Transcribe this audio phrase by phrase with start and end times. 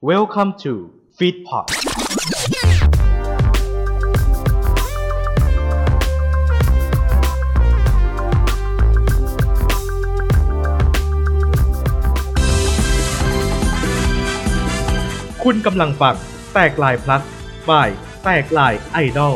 [0.00, 1.66] Welcome to Feedpot
[15.44, 16.16] คุณกำลังฟัง
[16.54, 17.22] แตกลายพลัส
[17.68, 17.88] บาย
[18.24, 19.34] แตกลายไอดอล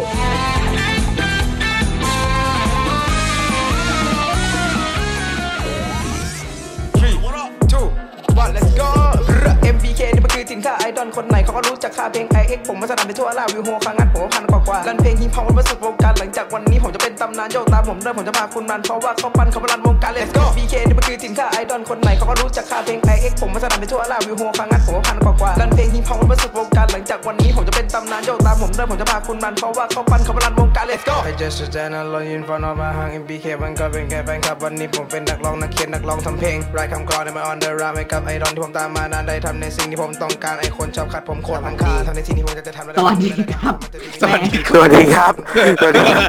[10.83, 32.28] ไอดอลคนไหนเขาก็รู้จักข้าเพลง IX ผมมาสนานไปทั่วลาวิวโฮครั้งนั้นผมพันกว่ากว่ารันเพลงฮิปฮอปมันประสบวงการหลังจากวันนี้ผมจะเป็นตำนานโยกตามผมเริ่มผมจะพาคุณมันเพราะว่าเขาปั้นเขามารันวงการ let's go MPK นี่มันคือถิ่นข้าไอดอลคนไหนเขาก็รู้จักข้าเพลง IX ผมมาสนานไปทั่วลาวิวโฮครั้งนั้นผมพันกว่ากว่ารันเพลงฮิปฮอปมันประสบวงการหลังจากวันนี้ผมจะเป็นตำนานโยกตามผมเริ่มผมจะพาคุณมันเพราะว่าเขาปั้นเขามารันวงการ let's go I just stand alone
[32.34, 43.75] in front of my hang MPK มันก็เป็นแค่แฟนคลับวันนี้ผมเป็นนักร้องนักเขียนนักร้องทำเพลงรายคำกรอนในมา on the run ให้กับไอดอลที่ผมตามมานานได้ทำในสิ่งที่ผมต้องการไอคนชอบขัดผมโคตรพังคาทำในสิ่งที่ผมจะทำสวัสดีครับ
[44.23, 45.33] สวัสดีสวัสดีครับ
[45.81, 46.23] สวัสดีครับ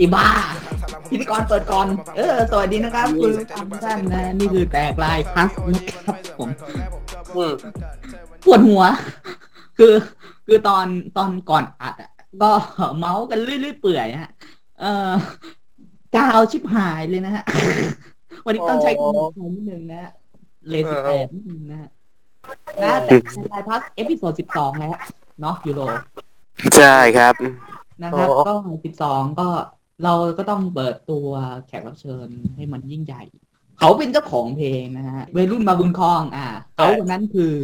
[0.00, 0.28] อีบ้า
[1.10, 6.48] พิธีกรเปิดก่อน เออ สวัสดีนะครับคุณผู้ฟังทุกท่านนะ นี่คือแตกลายพัสนะครับผม
[7.36, 7.52] อืม
[8.44, 8.82] ปวดหัว
[9.78, 9.94] คือ
[10.46, 12.10] คือตอนตอนก่อนอัดอะ
[12.42, 12.50] ก็
[12.98, 14.30] เมาส์กันเรื่อยๆเปื่อยฮะ
[14.80, 15.10] เออ
[16.16, 17.44] กาวชิบหายเลยนะฮะ
[18.44, 20.12] วันนี้ต้องใช้กำลังใจนิดนึงนะฮะ
[20.68, 21.90] เลสิแปดนิดนึงนะฮะ
[22.82, 23.16] นะแต่
[23.50, 24.94] แตกลายพัสเอพิโซดสิบสองแล้ว
[25.40, 25.80] เนาะยูโร
[26.76, 27.34] ใช่ครับ
[28.02, 29.48] นะครับโอ้ก็สิบสองก็
[30.04, 31.26] เราก็ต้องเปิดตัว
[31.66, 33.22] แขกรับเชิญให้มันยิ่งใหญ่
[33.78, 37.56] เขาเป็นเจ้าของเพลงนะฮะวัยรุ่นมาบุญคลอง อ่าเขาคนนั้นคือ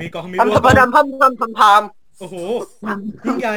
[0.00, 1.82] มีกองมีพัมรวพัมมพัมพัมพัมพัมพัม
[2.18, 2.36] โอ้โห
[3.26, 3.54] ยิ่งใหญ่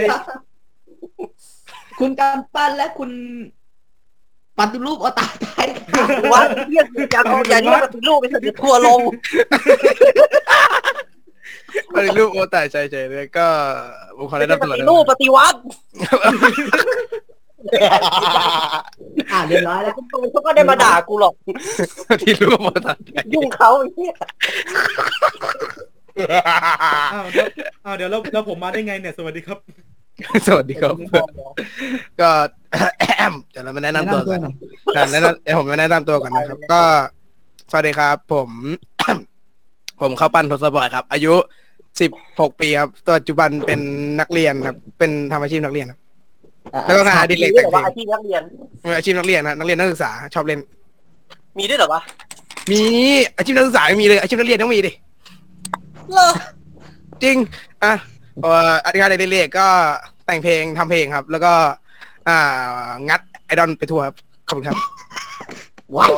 [1.99, 3.11] คุณการปั้นและคุณ
[4.59, 5.67] ปฏิรูปเอาตายตาย
[6.33, 8.99] วัดเรียกอย่าเอาอย่าเรียกปฏิรูปไปเถอะเดี๋ยวทัวร์ลง
[11.95, 13.47] ปฏิรูปโอแต่ใจใจเลยก็
[14.17, 15.59] ผมขอไม่แนะใช่นำปตัวฏินะรูปปฏิวัติ
[19.31, 19.93] อ่าเรียบร้อยแล้ว
[20.31, 21.33] เขาก็ได้มาด่ากูหรอก
[22.09, 24.13] ปฏิรูปโอแต่ใจยุ่งเขาไอ้เหี้ย
[27.13, 27.47] อ้าวเดี๋ยว
[27.85, 29.59] อ้าวเดี๋ยวแล้วแล้วผมมาได้ไงเนี่ยสวัสดีครับ
[30.47, 30.95] สวัสดีครับ
[32.19, 32.29] ก็
[33.51, 34.55] เดี๋ยวเรามาแนะนำตัวกันหน่อย
[34.95, 36.81] อะแนะนำเดี๋ยวผมมาแนะนำตัวก่อนนะครับ ก็
[37.71, 38.49] สวัสดีครับ ผม
[40.01, 41.33] ผมเข้าปั้นทศบอยครับ อายุ
[41.99, 43.79] สิบหกปีครับปัจจุบันเป็น
[44.19, 45.99] นักเรียนครับ เป็นทำอาชีพนักเรียนครับ
[46.85, 48.41] แล้วก็งานอดิเรกมีแต่ด้วยงเหรอเพลงวะอาชีพนักเรียน
[48.97, 50.59] อาชีพนักเรียนนะนักเรียนนักศึกษา ชอบเล่น
[51.59, 52.01] มีด้วยเหรอวะ
[52.71, 52.81] มี
[53.37, 54.91] อาชีพนักศึกษาไม่มีเลยอาชีพนักเรียนต้องมีดิ
[56.13, 56.29] เหรอ
[57.23, 57.37] จริง
[57.83, 57.93] อะ
[58.43, 59.67] เอ่ออธิการเด็กๆก็
[60.25, 61.53] แต่งเพลงทำเพลงครับ แล้วก็
[62.27, 64.15] อ่า งัดไอดอลไปทัวร์ครับ
[64.47, 64.77] ขอบคุณครับ
[65.95, 66.11] ว้าว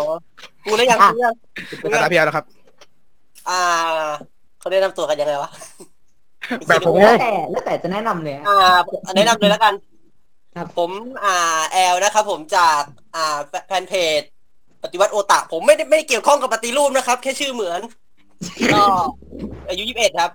[0.66, 1.00] กูได้ยัง
[1.82, 2.46] กูได้ยังอาตาเพียวแล้วครับ
[3.50, 3.62] อ่า
[4.60, 5.52] เขาได้นำตัวกันยังไงวะ
[6.68, 8.80] แบบผม แล้วแต่แล้วแต่จะแนะนำเลยฮะอ่า
[9.16, 9.74] แนะนำเลยแล้วกัน
[10.58, 10.90] ครับ ผม
[11.24, 12.82] อ่าแอลนะครับผมจาก
[13.16, 14.22] อ่าแฟนเพจ
[14.84, 17.82] ปฏิวัติโอตะ ผมไม่ได้ไม่ได้เกี่ยวข้องกับปฏิรูปนะครับ แค่ชื่อเหมือน
[18.74, 18.84] ก็
[19.70, 20.32] อายุยี่สิบเอ็ดครับ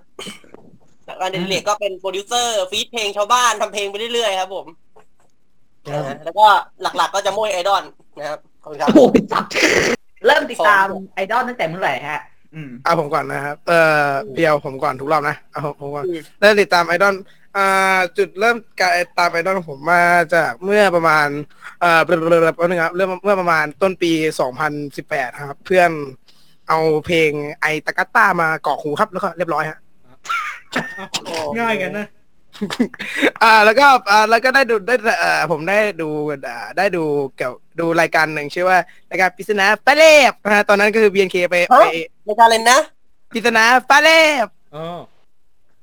[1.15, 4.65] งานเดลิเรกก็เป็นโปรดิวเซอร์ฟีดเพลงชาวบ้านทำเพลงไปเรื่อยๆครับ ผม
[5.87, 6.45] อ่าแล้วก็
[6.81, 7.83] หลักๆก็จะโมยไอดอล
[8.19, 9.43] นะครับขอบคุณครับโอ้ยจับ
[10.25, 12.21] เริ่มติดตามไอดอลตั้งแต่เมื่อไหร่ฮะ
[12.53, 17.15] อืมเอาผมก่อนนะครับ เอ่อเพียวผมก่อนทุกรอบนะเอาผมผมก่อนอืมเริ่มติดตามไอดอล
[17.57, 20.03] อ่าจุดเริ่มการตามไอดอลของผมมา
[20.35, 21.27] จากเมื่อประมาณ
[21.81, 24.11] เอ่อเบลอๆๆแป๊บนึงครับเริ่มเมื่อประมาณต้นปี
[24.77, 25.91] 2018 ครับ เพื่อน
[26.69, 27.31] เอาเพลง
[27.61, 29.77] ไอตะกัตต้ามากรอกหูครับแล้วก็เรียบร้อยฮะ
[31.59, 32.07] ง่ายกันนะ
[33.43, 36.09] อ่า แล้วก็อ่าแล้วก็ได้ดูได้เอ่อผมได้ดู
[36.47, 37.03] อ่าได้ดู
[37.37, 38.77] เกี่ยวดูรายการหนึ่งชื่อว่า
[39.11, 41.91] รายการปริศนาฟ้าแลบนะฮะตอนนั้นก็คือ BNK ไปไปฮะ
[42.25, 42.79] ในการเล่นนะ
[43.33, 44.09] ปริศนาฟ้าแล
[44.45, 44.99] บอ๋อ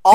[0.07, 0.15] อ๋อ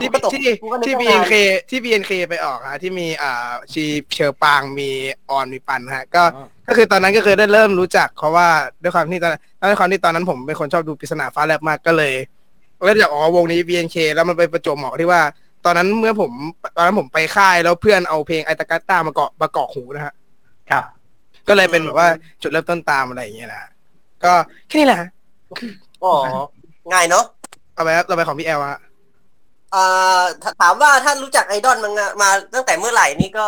[0.00, 1.34] ที่กูก็ตกที่กูก็นึกที่ตั้งนาน BNK
[1.70, 3.84] ที่ BNK ไปออกฮะที่มีอ่าชี
[4.14, 4.90] เชอร์ปางมี
[5.30, 8.48] ออนมีปันฮะ ก็อ๋อก็คือตอนนั้นก็คือได้เริ่มรู้จักเพราะว่า
[8.82, 9.32] ด้วยความที่ตอน
[9.70, 12.35] ด้วยความที่ตอนนั้นผมเป็นคนชอบดูปริศนาฟ้าแลบมากก็เลยก็
[12.84, 15.20] เลยจากอ๋อวงนี้ BNK แล้วมันไปประจวบเหมาะที่ว่า
[15.64, 16.32] ตอนนั้นเมื่อผม
[16.76, 20.14] ตอนนั้นผมไปค่ายแล้วเพื่อนเอาเพลงไอตากาต้ามาเกาะมาเกาะหูนะฮะ
[20.70, 20.84] ครับ
[21.48, 22.08] ก็เลยเป็นแบบว่า
[22.42, 23.62] จุดเริ่มต้นตามอะไรอย่างเงี้ยนะ
[24.24, 24.32] ก็
[24.68, 25.08] แค่นี้แหละฮะ
[26.04, 26.14] อ๋อ
[26.92, 27.24] ง่ายเนาะ
[27.74, 28.80] เอาไปครับเราไปของพี่แอลฮะ
[29.74, 31.90] อ่าถ้าถามว่าท่านรู้จักไอดอลมา
[32.22, 33.46] มาตั้งแต่เมื่อไหร่นี่ก็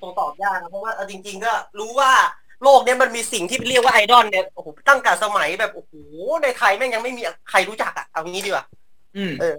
[0.00, 2.10] คงตอบยากนะเพราะว่าเอาจริง ๆ ก็รู้ว่า
[2.66, 5.92] โลกเนี้ยมันมีสิ่งที่เรียกว่าไอดอลเนี่ยโอ้โหตั้งแต่สมัยแบบโอ้โห
[6.42, 8.64] ในไทยแม่งยังไม่มีใครรู้จักอะเอางี้ดีกว่า
[9.16, 9.56] อืมเออ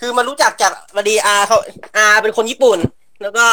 [0.00, 1.58] คือมารู้จักจากวดีอาเขา
[1.96, 2.78] อาเป็นคนญี่ปุ่น
[3.22, 3.44] แล้วก็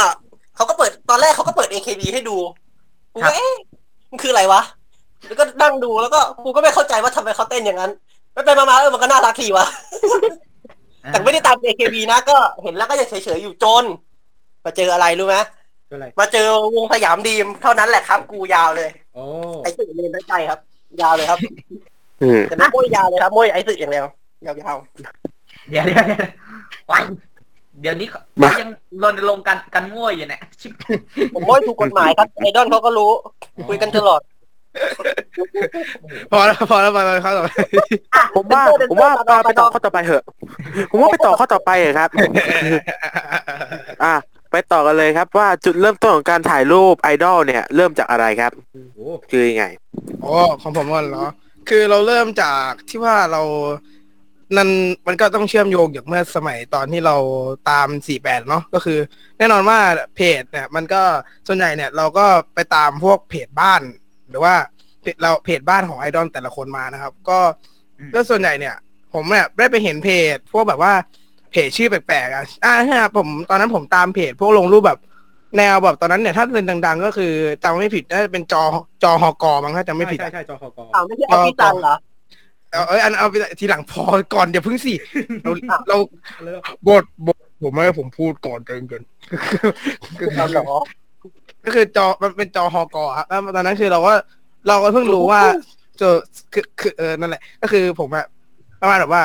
[0.56, 2.38] เขาก็เปิดตอนแรกเขาก็เปิด AKB ให้ดู
[3.14, 3.54] กูครับว่าเอ๊ะ
[4.12, 4.62] มันคืออะไรวะ
[5.28, 7.92] แล้วก็นั่งดูแล้วก็กูก็ไม่เข้าใจว่าทำไมเขาเต้นอย่างนั้น
[8.34, 9.66] ไปไปมาๆเออมันก็น่ารักทีว่ะ
[11.08, 13.86] แต่ไม่ได้ตาม AKB นะก็เห็นแล้วก็ยังเฉยๆอยู่จน
[14.64, 15.44] มาเจออะไรรู้ไหมก็
[15.94, 19.24] อะไรมาเจอวงสยามดีมเท่านั้นแหละครับ กูยาวเลยโอ้
[19.64, 20.60] ไอ้สึกเรียนตั้งใจครับ
[21.02, 21.40] ยาวเลยครับ
[22.22, 24.06] อืมแต่ไม่โม้ยยาวเลยครับโม้ยไอ้สึกอย่างเดียว
[24.46, 24.78] ยาว
[25.70, 26.20] เดี๋ยวเดี๋ยวเดี๋ยว
[26.92, 27.04] วัน
[27.82, 28.70] เดี๋ยวนี้เขามายัง
[29.04, 33.12] รณรงค์กันกันง่วยอยู่เนี่ยชิบๆผมโม้ยถูกกฎหมายครับไอดอลเขาก็รู้
[33.68, 34.22] คุยกันตลอด
[36.32, 37.50] พอแล้วพอแล้วไปไปเข้าต่อไป
[38.36, 40.24] ผมว่าเซ็นเซอร์ผมว่าเซ็นเซอร์ไปต่อข้อต่อไปเถอะ
[40.92, 42.10] ผมว่าไปต่อข้อต่อไปเถอะครับ
[44.04, 44.14] อะ
[44.56, 48.52] ไปต่อกันเลยครับว่าจุดเริ่มต้นของการถ่ายรูปไอดอลเนี่ยเริ่มจากอะไรครับ
[48.96, 49.66] โอ้คือยังไง
[50.24, 51.26] อ๋อของผมก่อนเหรอ
[51.70, 53.42] คือเราเริ่มจากที่ว่าเรา
[54.58, 54.70] นั่น
[55.08, 57.16] มันก็ต้องเชื่อมโยงจากเมื่อสมัยตอนที่เรา
[57.70, 57.88] ตาม
[58.20, 59.00] 48 เนาะก็คือ
[59.38, 59.80] แน่นอนว่า
[60.16, 61.02] เพจเนี่ย มันก็
[61.48, 62.26] ส่วนใหญ่เนี่ย เราก็
[62.56, 63.82] ไปตามพวกเพจบ้าน
[64.30, 64.56] หรือว่า
[65.02, 67.40] เพจเราเพจบ้านของไอดอลแต่ละคนมานะครับ ก็
[68.14, 68.76] แล้วส่วนใหญ่เนี่ย
[69.14, 70.94] ผมเนี่ยได้ไปเห็นเพจ พวกแบบว่า
[71.54, 75.00] เพจชื่อแปลกๆอะอ่าใช่ครับผมตอนนั้นผมตามเพจ พวกลงรูปแบบ
[75.58, 77.34] แนวแบบตอนนั้นเนี่ยถ้าเป็นดัง ๆ ก็คือ
[77.64, 78.64] จำไม่ผิดน่าจะเป็นจอ
[79.04, 81.96] จอฮอกอมั้งถ้าจำไม่ผิดใช่อะใช่จอคอกออ้าวไม่ใช่เอาพี่จังเหรอ
[82.72, 84.04] เอาเอ้ยอันเอาไปทีหลังพอ
[84.34, 84.94] ก่อนเดี๋ยวพึ่งสิ
[85.44, 85.52] เรา
[85.88, 85.98] เรา
[86.44, 89.04] แล้วบทบทผมไม่ให้ผมพูดก่อนเกินเกิน
[90.20, 90.66] ก็เอาเหรอ
[91.66, 94.14] ก็คือจอมันเป็นจอฮอกอครับแล้วตอนนั้นคือเราก็
[94.68, 95.42] เราก็เพิ่งรู้ว่า
[96.00, 96.16] เจอ
[96.54, 98.26] คือคือเออนั่นแหละ ก็คือผมอะ
[98.82, 99.24] ประมาณแบบว่า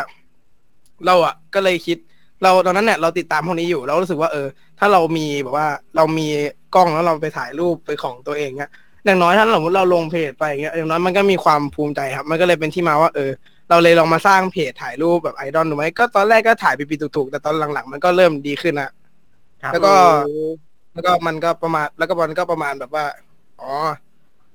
[1.07, 1.99] เราอะก็เลยคิด
[2.43, 4.47] เราตอนนั้นเนี่ยเราติดตามพวกนี้อยู่เรารู้สึกว่าเออ
[4.79, 6.27] ถ้าเรามีแบบว่าเรามี
[6.75, 8.71] กล้องแล้วเราไปถ่ายรูปไปของตัวเองเนี่ย
[9.05, 13.31] อย่างน้อยถ้าสมมติเราลงเพจไปอย่างเงี้ยอย่างน้อยมันก็มีความภูมิใจครับ มันก็เลยเป็นที่มาว่าเออ
[13.71, 18.91] เราเลยลองมาสร้างเพจถ่ายรูปแบบไอดอลดูไหมก็ตอนแรกก็ถ่ายปีๆถูกๆแต่ตอนหลังๆ มันก็เริ่มดีขึ้นนะ
[19.63, 19.95] ครับแล้วก็
[20.95, 23.05] แล้วก็มันก็ประมาณแล้วก็มันก็ประมาณแบบว่า
[23.61, 23.71] อ๋อ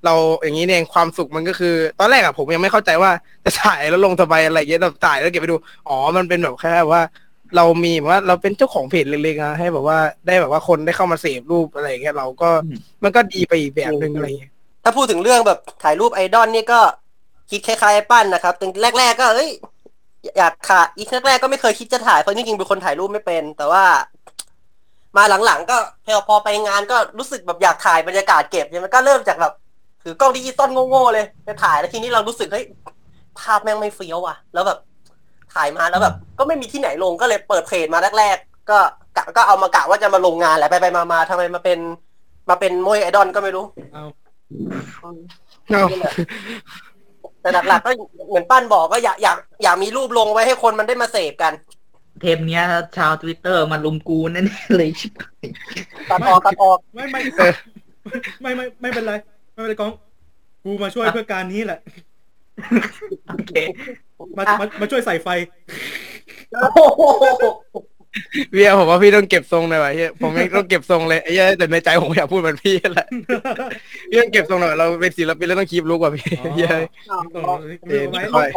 [0.04, 3.10] เราอย่างนี้เนี่ยเองความสุขมันก็คือ ตอนแรกอะผมยังไม่เข้าใจว่า
[3.44, 5.56] จะถ่ายแล้วลงทำไมอะไรเงี้ยแบบถ่ายแล้วเก็บไปดู
[5.88, 7.02] อ๋อมันเป็นแบบแค่ว่า
[7.56, 14.52] เรามีแบบว่าเราเป็นเจ้าของเพจเล็กๆนะให้แบบว่าได้แบบว่าคนได้เข้ามาเสพรูปอะไรอย่างเงี้ยเราก็อืมมันก็ดีไปอีกแบบหนึ่งอะไรอย่างเงี้ย
[14.84, 16.80] ถ้าพูดถึงเรื่องแบบถ่ายรูปไอดอลนี่ก็
[17.50, 18.66] คิดคล้ายๆไอ้ปั้นนะครับแต่
[18.98, 19.50] แรก ๆ ก็เอ้ย
[20.38, 23.84] อยากถ่ายอีกแรกๆก็ไม่เคยคิดจะถ่ายเพราะจริงๆเป็นคนถ่ายรูปไม่เป็น แต่ว่า
[25.16, 25.76] มาหลังๆ ก็
[26.06, 29.52] พอพอไปงานก็รู้สึกแบบอยากถ่ายบรรยากาศเก็บเนี่ยมันก็เริ่มจากแบบ
[30.02, 32.66] ถือกล้องดิจิตอลโง่ๆเลยไปถ่ายแล้วทีนี้เรารู้สึกเฮ้ย
[33.38, 34.78] ภาพแม่งไม่เฟี้ยวว่ะ แล้วแบบ
[35.54, 38.78] ถ่ายมาแล้วแบบ ก็ไม่มีที่ไหนลงก็เลยเปิดเพจมาแรก ๆ ก็
[39.16, 41.78] กะก็เอามากะว่าจะมาลงงานแหละไปไปๆมาๆทำไมมาเป็น
[42.50, 44.04] มาเป็นมวยไอดอลก็ไม่รู้เอา
[45.70, 45.88] เนาะ
[47.40, 47.90] แต่หลักๆก็
[48.28, 51.52] เหมือนปั้นบอกก็อยากอยากอยากมีรูปลงไว้ให้คนมันได้มาเสพกัน
[52.20, 52.62] เทปเนี้ย
[52.96, 55.46] ชาวทวิตเตอร์มารุมกูแน่ๆเลยชิบหาย
[56.10, 57.20] ตัดออกตัดออก ไม่ไม่
[58.42, 59.12] ไม่ไม่ไม่เป็นไร
[59.54, 59.92] ไม่เป็นไรก้อง
[60.64, 61.80] กูมาช่วยเพื่อการนี้แหละ
[63.28, 63.52] โอเค
[64.36, 65.28] มามามาช่วยใส่ไฟ
[68.52, 73.08] เบียร์ผมว่าพี่ต้องเก็บทรงหน่อยว่ะเฮียผมยังต้องเก็บทรงเลยไอ้เหี้ยแต่ในใจผมอยากพูดเหมือนพี่แหละ
[74.10, 76.70] พี่ต้องเก็บทรงหน่อยเราเป็นศิลปินแล้วต้องคีบลุกว่าพี่อ๋อเฮีย
[77.34, 77.58] ต้อง
[77.88, 78.50] เอ๊ะไม่ไม่ค่ค่ออยย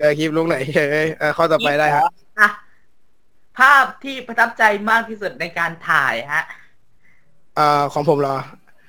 [0.00, 2.02] เออคีบลุกหน่อยเฮ้ยเออข้อต่อไปได้ฮะ
[2.38, 2.48] อะ
[3.58, 6.44] ภาพที่ประทับใจมากที่สุดในการถ่ายฮะ
[7.58, 8.36] อ่าของผมเหรอ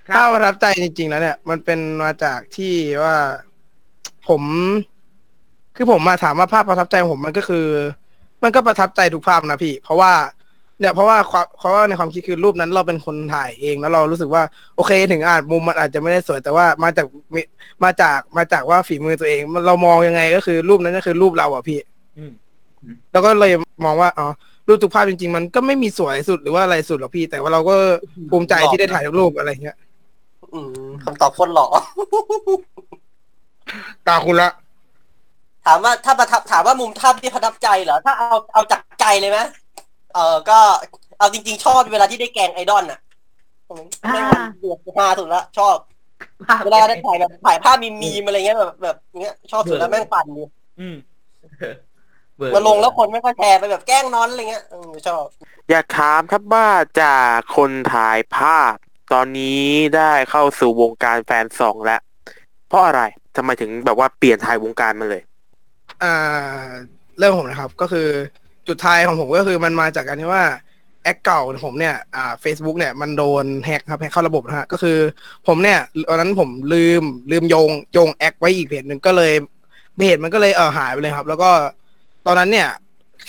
[0.07, 2.73] ครับ ถ้าประทับใจจริง ๆ แล้วเนี่ย มันเป็นมาจากที่
[3.03, 3.15] ว่า
[4.27, 4.41] ผม
[5.81, 7.65] คือผมมาถามว่าภาพประทับใจของผมมันก็คือ
[8.43, 10.11] มันก็ประทับใจทุกภาพนะพี่ เพราะว่า
[10.79, 14.43] เนี่ยเพราะว่าความเพราะว่าในความคิดคือรูปนั้นเราเป็นคนถ่ายเองแล้วเรารู้สึกว่า
[14.75, 17.41] โอเคถึงอาจมุมมันอาจจะไม่ได้สวย แต่ว่ามาจากมิ
[17.83, 21.79] มาจากมาจากว่าฝีมือตัวเองมันเรามองยังไงก็คือรูปนั้นก็คือรูปเราอะพี่
[22.17, 22.33] อืม
[23.11, 23.53] แล้วก็เลย
[23.85, 24.27] มองว่าอ๋อ
[24.67, 27.75] รูปทุกภาพจริง ๆ มันก็ไม่มีสวยสุดหรือว่าอะไรสุดหรอกพี่ แต่ว่าเราก็
[28.31, 29.77] ภูมิใจที่ได้ถ่ายรูปอะไรเงี้ย
[30.53, 30.71] อืม
[31.03, 31.67] คำตอบคนหล่อ
[34.07, 34.49] ตาคุณละ
[35.69, 39.39] ถามว่าถ้าประทับถามว่ามุมทับที่ประทับใจเหรอ ถ้าเอาเอาจากใจเลยไหม
[40.13, 40.59] เออก็
[41.17, 42.99] เอาจริง ๆ ชอบเวลาที่ได้แกงไอดอลน่ะ
[44.11, 45.75] แม่งมันเดือดฮาสุดละชอบ
[46.47, 50.43] ภาพเวลาได้ถ่ายแบบถ่ายภาพมีมีมอะไรเงี้ยแบบแบบเงี้ยชอบสุดแล้วแม่งปั่นดี
[50.79, 50.95] อืม
[52.35, 55.25] เบื่อมาลงแล้วคนไม่ค่อยแชร์ไปแบบแกล้งนอนอะไรเงี้ยอืมชอบ
[55.69, 56.67] อยากถามครับว่า
[57.01, 58.73] จากคนถ่ายภาพ
[59.13, 59.61] ตอนนี้
[59.95, 62.01] ได้เข้าสู่วงการแฟนซองแล้ว
[62.67, 63.01] เพราะอะไร
[63.35, 65.23] ทำไมถึงแบบว่าเปลี่ยนถ่ายวงการมาเลย
[66.03, 66.67] อ่า
[67.17, 68.07] เรื่องผมนะครับ ก็คือ
[68.67, 70.45] จุดท้ายของผมก็คือมันมาจากการที่ว่า
[71.03, 74.97] แอคเก่าของผมเนี่ยอ่า Facebook เนี่ยมันโดนแฮกครับแฮกเข้าระบบนะฮะก็คือ
[75.47, 75.79] ผมเนี่ย
[76.09, 79.33] ตอนนั้นผมลืมลืมโยงโยงแอคไว้อีกเพจหนึ่งก็เลย
[79.97, 81.51] เพจมันก็เลยเออหายไปเลยครับ แล้วก็
[82.25, 82.69] ตอนนั้นเนี่ย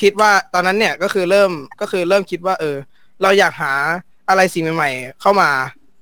[0.03, 1.51] คิดว่าตอนนั้นเนี่ยก็คือเริ่ม
[1.81, 2.77] ก็คือเริ่มคิดว่า เออ
[3.23, 3.73] เราอยากหา
[4.29, 5.51] อะไรสิ่งใหม่ ๆ เข้ามา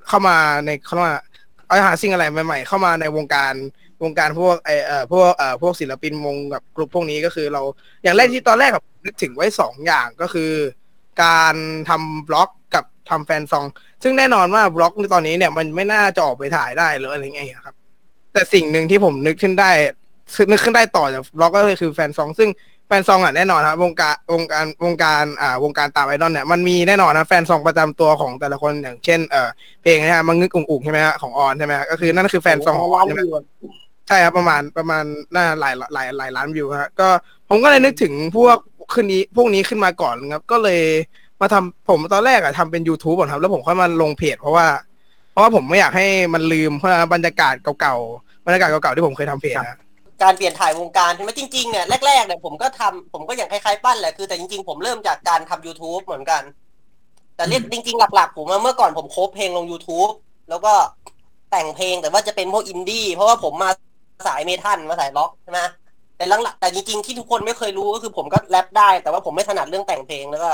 [0.08, 1.12] เข้ามาในเข้ามา
[1.66, 3.54] เอาหาสิ่งอะไรใหม่ ๆ เข้ามาในวงการ
[4.02, 7.62] วงการพวกไอเอ่อพวกเอ่อพวกศิลปินวงกับกลุ่มพวกนี้ก็คือเรา
[8.02, 10.52] อย่างแรกที่ตอนแรกกับนึกถึงไว้สองอย่างก็คือ
[11.23, 11.55] การ
[11.88, 13.67] ทำบล็อกกับทำแฟนซอง
[14.02, 17.75] ซึ่งแน่นอนว่าบล็อกในตอนนี้เนี่ยมันไม่น่าจะออกไปถ่ายได้หรืออะไรเงี้ยครับ
[18.33, 19.71] แต่สิ่งหนึ่งที่ผมนึกขึ้นได้
[20.50, 22.50] นึกขึ้นได้ต่อจากบล็อกก็คือแฟนซอง ซึ่ง
[22.87, 29.49] แฟนซองอะแน่นอนครับวงการวงการวงการอ่าวงการตามไอดอลเนี่ยมันมีแน่นอนนะแฟนซองประจำตัวของแต่ละคนอย่างเช่นเอ่อ
[29.83, 33.23] เพลงนะฮะมังงึกอุ๋งอุ๋งใช่ไหมฮะของออนใช่ไหมฮะก็คือนั่นคือแฟนซองของออนใช่ไหม
[34.09, 37.09] ใช่ครับประมาณประมาณน่าหลายหลายหลายล้านวิวฮะก็
[37.49, 38.57] ผมก็เลยนึกถึงพวก
[38.93, 40.83] คืนนี้พวกนี้ขึ้นมาก่อนครับ ก็เลย
[41.41, 44.67] มาทำผมตอนแรกอะทำเป็น YouTube ก่อนครับ แล้วผมค่อยมาลงเพจเพราะว่า
[45.31, 49.79] เพราะว่าผมไม่อยากให้มันลืมเพราะว่าบรรยากาศเก่าๆบรรยากาศเก่าๆที่ผมเคยทำเพจนะ
[50.23, 56.43] การเปลี่ยนถ่ายวงการใช่ไหมจริงๆเนี่ยแรกๆเนี่ยผมก็ทำผมก็อย่างคล้ายๆปั้นแหละคือแต่จริงๆผมเริ่มจากการทำ YouTube เหมือนกัน
[57.37, 60.11] แต่เรียกจริง ๆ หลักๆ ผมอะเมื่อก่อนผมโคฟเพลงลง YouTube
[60.50, 60.73] แล้วก็
[61.50, 63.71] แต่งเพลงแต่ว่าจะเป็นพวกอินดี้เพราะว่าผมมา
[64.26, 65.60] สายเมทัลมาสายล็อกใช่ไหม
[66.16, 70.50] แต่หลังๆแต่จริงๆที่ทุกคนไม่เคยรู้ก็คือผมก็แรปได้ แต่ว่าผมไม่ถนัดเรื่องแต่งเพลงแล้วก็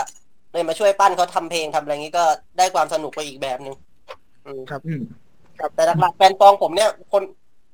[0.53, 2.25] เลยมาช่วยปั้นเขาทำเพลงทำอะไรอย่างนี้ก็
[2.59, 3.75] ได้ความสนุกไปอีกแบบหนึ่ง
[4.47, 5.03] อืมอืม
[5.75, 7.23] แต่หลักๆแฟนซองผมเนี่ย คน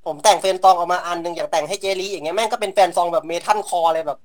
[0.06, 4.18] ผมแต่งแฟนซองออกมาอันหนึ่งอย่างแต่งให้เจลีอย่างเงี้ยแม่งก็เป็นแฟนซองแบบเมทัลคอเลยแบบ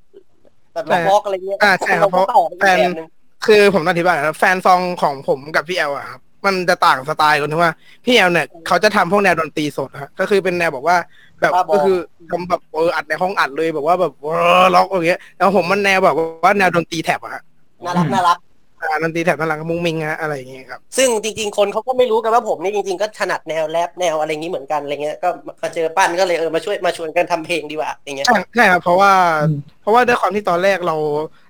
[0.73, 3.07] แบบล็อกๆอะไรเงี้ยอ่าใช่ครับเพราะต่อไปอีกแฟนแบบหนึง
[3.45, 7.73] คือผมต้องอธิบายนะครับแฟนซองของผมกับพี่แอลอะครับมันจะต่างสไตล์กันที่ว่า
[8.05, 10.97] พี่แอลเนี่ยเขาจะทำพวกแนวดนตรีสดฮะก็คือเป็นแนวแบบว่า
[11.41, 11.97] แบบก็คือ
[12.31, 14.27] ทำแบบเอออัดในห้องอัดเลยแบบว่าแบบเอ
[14.61, 17.43] อล็อกอย่างเงี้ยแล้วผมมันแนวแบบว่าแนวดนตรีแท็บอะฮะ
[17.85, 18.37] น่ารักน่ารัก
[18.81, 25.29] อ่าดนตรีแท็บน่ารักมุ้งมิงฮะอะไรอย่างเงี้ยครับ ซึ่งจริงๆ คนเขาก็ไม่รู้กันว่าผมนี่จริงๆ ก็ถนัดแนวแรปแนวอะไรอย่างนี้เหมือนกันอะไรเงี้ย ก็
[25.61, 29.11] มาเจอปั้นก็เลยเออมาช่วยมาชวนกันทำเพลงดีกว่าอย่างเงี้ย ใช่ใช่ครับเพราะว่า
[29.41, 30.95] อืมเพราะว่าด้วยความที่ตอนแรกเรา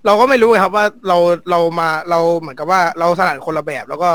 [0.06, 1.18] เราก็ไม่รู้ไงครับว่าเรา
[1.52, 4.10] เรามาเราเหมือนกับว่าเราถนัดคนละแบบ แล้วก็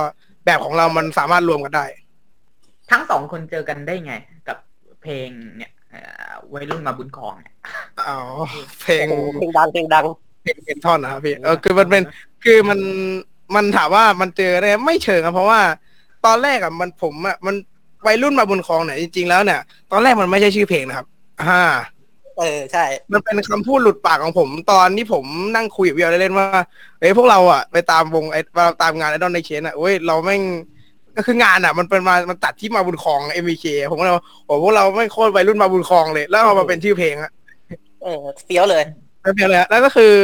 [0.45, 1.85] แบบของเรามันสามารถรวมกันได้
[2.91, 4.30] ทั้งสองคนเจอกันได้ไงกับ
[5.03, 7.55] เพลงเนี่ยเอ่อวัยรุ่นมาบุญครองเนี่ย
[8.09, 8.19] อ๋อ
[8.83, 10.05] เพลงโอ้โหเพลงดังเพลงดัง
[10.43, 12.03] เพลงเป็นท่อนนะครับพี่เออคือมันเป็น
[12.45, 12.81] คือมัน
[13.55, 15.61] มันถามว่ามันเจอได้ไหมไม่เชิงครับเพราะว่า
[16.27, 17.55] ตอนแรกอะมันผมอะมัน
[18.07, 19.61] วัยรุ่นมาบุญครองเนี่ยจริงๆแล้วเนี่ย
[19.93, 21.07] ตอนแรกมันไม่ใช่ชื่อเพลงนะครับ
[21.43, 21.65] อ่า
[22.39, 26.47] เออใช่ มันเป็นคำพูดหลุดปากของผม ตอนที่ผมนั่งคุยกับพี่เอาเล่นๆว่า
[27.01, 28.41] เฮ้ยพวกเราอะไปตามวงไอ้
[28.83, 30.43] ตามงานไอดอลในเชนอะเว้ยเราแม่ง
[31.17, 37.33] ก็คืองานอะ มันเป็นมามันจัดที่มาบุญครอง MBK ผมก็เลยว่าโอ้พวกเราแม่งโคตรวัยรุ่นมาบุญครองเลย แล้วเอามาเป็นชื่อเพลงอะ
[38.03, 38.85] เออเฟี้ยวเลย
[39.23, 40.15] ไม่เป็นไรฮะแล้วก็คือ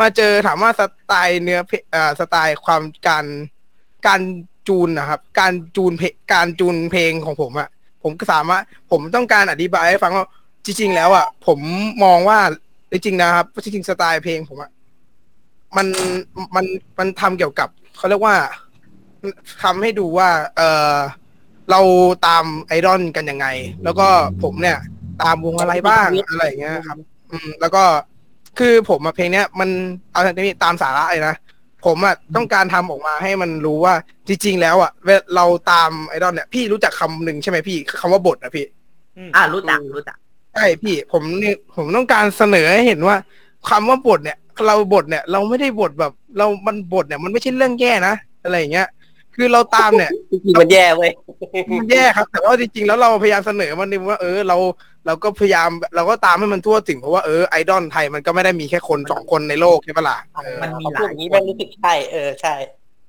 [0.00, 3.24] มาเจอถามว่าสไตล์เนื้อเพลงอ่าสไตล์ความการ
[4.06, 4.20] การ
[4.68, 7.68] จูนนะครับ การจูนเพลงการจูนเพลงของผมอะ
[8.02, 10.26] ผมก็สามารถผมต้องการอธิบายให้ฟังว่า
[10.64, 11.58] จริง ๆ แล้วอะผม
[12.04, 12.38] มองว่า
[12.92, 14.70] จริงๆนะครับจริงๆสไตล์เพลงผมอะ
[15.76, 15.86] มัน
[16.54, 16.64] มัน
[16.98, 18.34] มันทำเกี่ยวกับเขาเรียกว่า
[19.62, 20.62] ทำให้ดูว่า เอ
[20.94, 20.96] อ
[21.70, 21.80] เรา
[22.26, 23.46] ตามไอดอลกันยังไง
[23.84, 24.08] แล้วก็
[24.42, 24.78] ผมเนี่ย
[25.22, 26.98] ตามวงอะไรบ้างอะไรอย่างเงี้ยครับ
[27.30, 27.82] อืม แล้วก็
[28.58, 29.68] คือผมอะเพลงเนี้ยมัน
[30.12, 31.36] เอาจากนี้ตามสาระเลยนะ
[31.86, 33.94] ผมอะต้องการทำออกมาให้มันรู้ว่า
[34.28, 38.66] จริง ๆ แล้วอะเวลาเราตามไอดอลเนี่ยพี่รู้จักคำหนึ่งใช่ไหมพี่คำว่าบทนะพี่
[39.34, 40.16] อ่ารู้จักรู้จัก
[40.54, 43.16] ใช่พี่ ผมนี่ผมต้องการเสนอให้เห็นว่า
[43.68, 48.88] คำว่าบทเนี่ย เราบทเนี่ย เราไม่ได้บทแบบ เรามันบทเนี่ย มันไม่ใช่เรื่องแย่นะอะไรอย่างเงี้ย
[49.38, 51.12] คือเราตามเนี่ยจริงๆมันแย่เว้ย
[51.78, 54.56] มันแย่ครับ แต่ว่าจริงๆแล้วเราพยายามเสนอมันนี่ว่าเออเรา
[55.06, 62.54] เราก็พยายามเราก็ตามให้มันทั่วถึงเพราะว่าเออไอดอลไทยมันก็ไม่ได้มีแค่คนสองคนในโลกใช่ปะล่ะเออมันมีเขาหพูลาดยอย่างนี้คแม่นงรู้สึกใช่เออใช่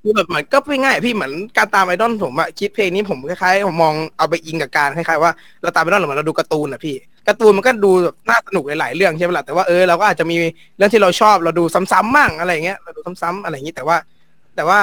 [0.04, 5.32] คือแบบเหมือนก็ไม่ง่ายพี่เหมือนการตามไอดอลผมอะคิดเพลงนี้ผมคล้ายๆผมมองเอาไปอิงกับการคล้ายๆว่า
[5.62, 6.96] เราตามไอดอลเหมือนเราดูการ์ตูนอะพี่
[7.28, 10.36] การ์ตูนมันก็ดูแบบน่าสนุกหลายๆเรื่องใช่ปะล่ะแต่ว่าเออเราก็อาจจะมี
[10.78, 13.98] เรื่องที่เราชอบเราดูซ้ำๆมั่งอะไรอย่างเงี้ยเราดูซ้ำๆอะไรอย่างงี้แต่ว่า
[14.56, 14.80] แต่ว่า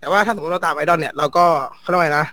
[0.00, 1.44] แต่ว่าถ้าสมมติเราตามไอดอลเนี่ยเราก็
[1.80, 2.26] เขาเรียกว่าไงนะ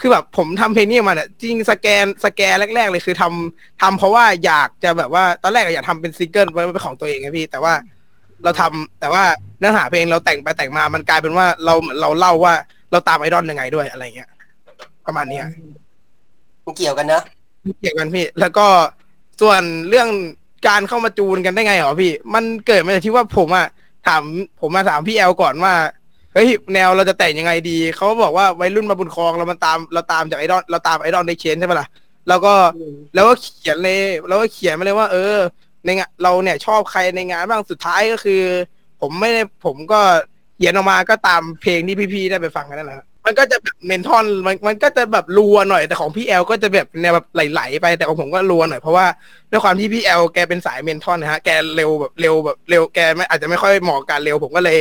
[0.00, 7.74] คือแบบผมทำเพลงนี้ออกมาเนี่ยจริงสแกนสแกนแรก ๆ เลยคือทำทำเพราะว่าอยากจะแบบว่าตอนแรกอะอยากทำเป็นซิงเกิลไว้เป็นของตัวเองไงพี่ แต่ว่า
[8.44, 9.22] เราทำแต่ว่า
[9.58, 12.54] เนื้อหาเพลงเราแต่งไปแต่งมามันกลายเป็นว่าเราเหมือนเราเล่าว่า
[12.90, 14.30] เราตามไอดอลยังไงด้วยอะไรเงี้ย
[15.06, 15.46] ประมาณเนี้ย
[16.64, 17.22] มันเกี่ยวกันนะ
[17.80, 18.66] เกี่ยวกันพี่ แล้วก็
[19.40, 20.08] ส่วนเรื่อง
[20.68, 23.66] การเข้ามาจูนกันได้ไงเหรอพี่ มันเกิดมาจากที่ว่าผมอะ
[24.06, 24.22] ถาม
[24.60, 25.74] ผมมาถามพี่แอลก่อนว่า
[26.34, 31.88] เฮ้ยแนวเราจะแต่งยังไงดี เขาบอกว่าวัยรุ่นมาบุญครองเรามันตามเราตามจากไอดอลเราตามไอดอลในเชนใช่ปะล่ะ
[32.28, 32.54] แล้วก็
[33.14, 35.36] แล้วก็เขียนเลยแล้วก็เขียนมาเลยว่า เออ
[35.84, 38.42] ในงานเราเนี่ยชอบใครในงานบ้างสุดท้ายก็คือ
[39.00, 40.00] ผมไม่ได้ผมก็
[40.56, 49.06] เขียนออกมาก็ตามเพลงที่พี่ๆได้ไปฟังกันนั่นแหละครับมันก็จะแบบเมนทอนมันมันก็จะแบบรัวหน่อยแต่ของพี่แอลก็จะแบบแนวแบบไหลๆไปแต่ของผมก็รัวหน่อยเพราะว่า
[49.50, 54.78] ด้วยความที่พี่แอลแกเป็นสายเมนทอนนะฮะแกเร็วแบบเร็วแบบเร็วแกไม่อาจจะไม่ค่อยเหมาะกับการเร็วผมก็เลย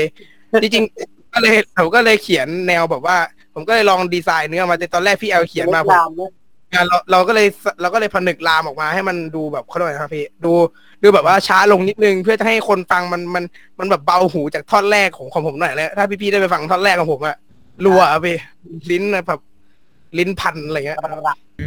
[0.63, 3.17] จริงๆ ก็เลยผมก็เลยเขียนแนวแบบว่า
[3.53, 6.31] ผมก็เลยลองดีไซน์เนื้อมาแต่ตอนแรกพี่แอลเขียนมาผมตามนะ
[6.73, 7.47] งานเราเราก็เลย
[7.81, 10.51] เราก็เลยผนึกรามออกมาให้มันดูแบบเขาเรียกว่าไงครับพี่ดู
[11.03, 13.43] ดูแบบว่าช้าลงนิดนึงเพื่อจะให้คนฟังมันมัน
[13.79, 17.37] มันแบบเบาหูจากท่อนแรกของของผมหน่อยแล้วถ้าพี่ๆได้ไปฟังท่อนแรกของผมอะ
[17.85, 18.37] รัวอะพี่
[18.89, 19.39] ลิ้นอะแบบ
[20.17, 20.99] ลิ้นพันอะไรเงี้ย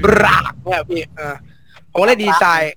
[0.04, 1.34] บรากเนี่ยพี่เออ
[1.90, 2.74] ผมก็เลยดีไซน์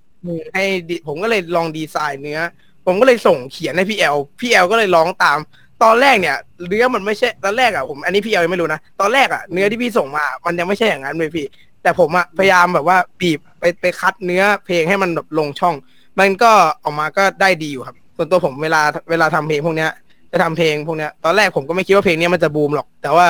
[0.54, 2.42] ให้ดีผมก็เลยลองดีไซน์เนื้อ
[2.86, 5.40] ผมก็เลยส่งเขียนให้พี่แอลพี่แอลก็เลยร้องตาม
[5.84, 6.36] ตอนแรกเนี่ย
[6.68, 11.46] เนื้อมันไม่ใช่ตอนแรกอะผมอันนี้พี่แอลยังไม่รู้นะตอนแรกอะเนื้อที่พี่ส่งมา มันยังไม่ใช่อย่างนั้นเลยพี่
[11.84, 15.76] แต่ผมอะพยายามแบบว่าบีบไปไปคัดเนื้อเพลงให้มันแบบลงช่อง
[16.20, 16.52] มันก็
[16.84, 19.92] ออกมาก็ได้ดีอยู่ครับ ส่วนตัวผมเวลาเวลาทำเพลงพวกเนี้ย
[20.32, 23.28] จะทำเพลงพวกเนี้ย ตอนแรกผมก็ไม่คิดว่าเพลงเนี้ยมันจะบูมหรอก แต่ว่า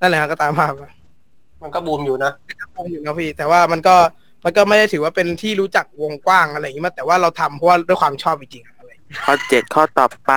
[0.00, 0.92] นั่นแหละครับก็ตามภาพอะ
[1.62, 2.32] มันก็บูมอยู่นะ
[2.74, 3.96] บูมอยู่นะพี่ แต่ว่ามันก็
[4.44, 8.75] มันก็ไม่ได้ถือว่าเป็นที่รู้จักวงกว้างอะไรอย่างนี้มาแต่ว่าเราทำเพราะว่าด้วยความชอบจริงๆ
[9.10, 10.32] อะไรอย่างเงี้ยข้อเจ็ดข้อต่อไป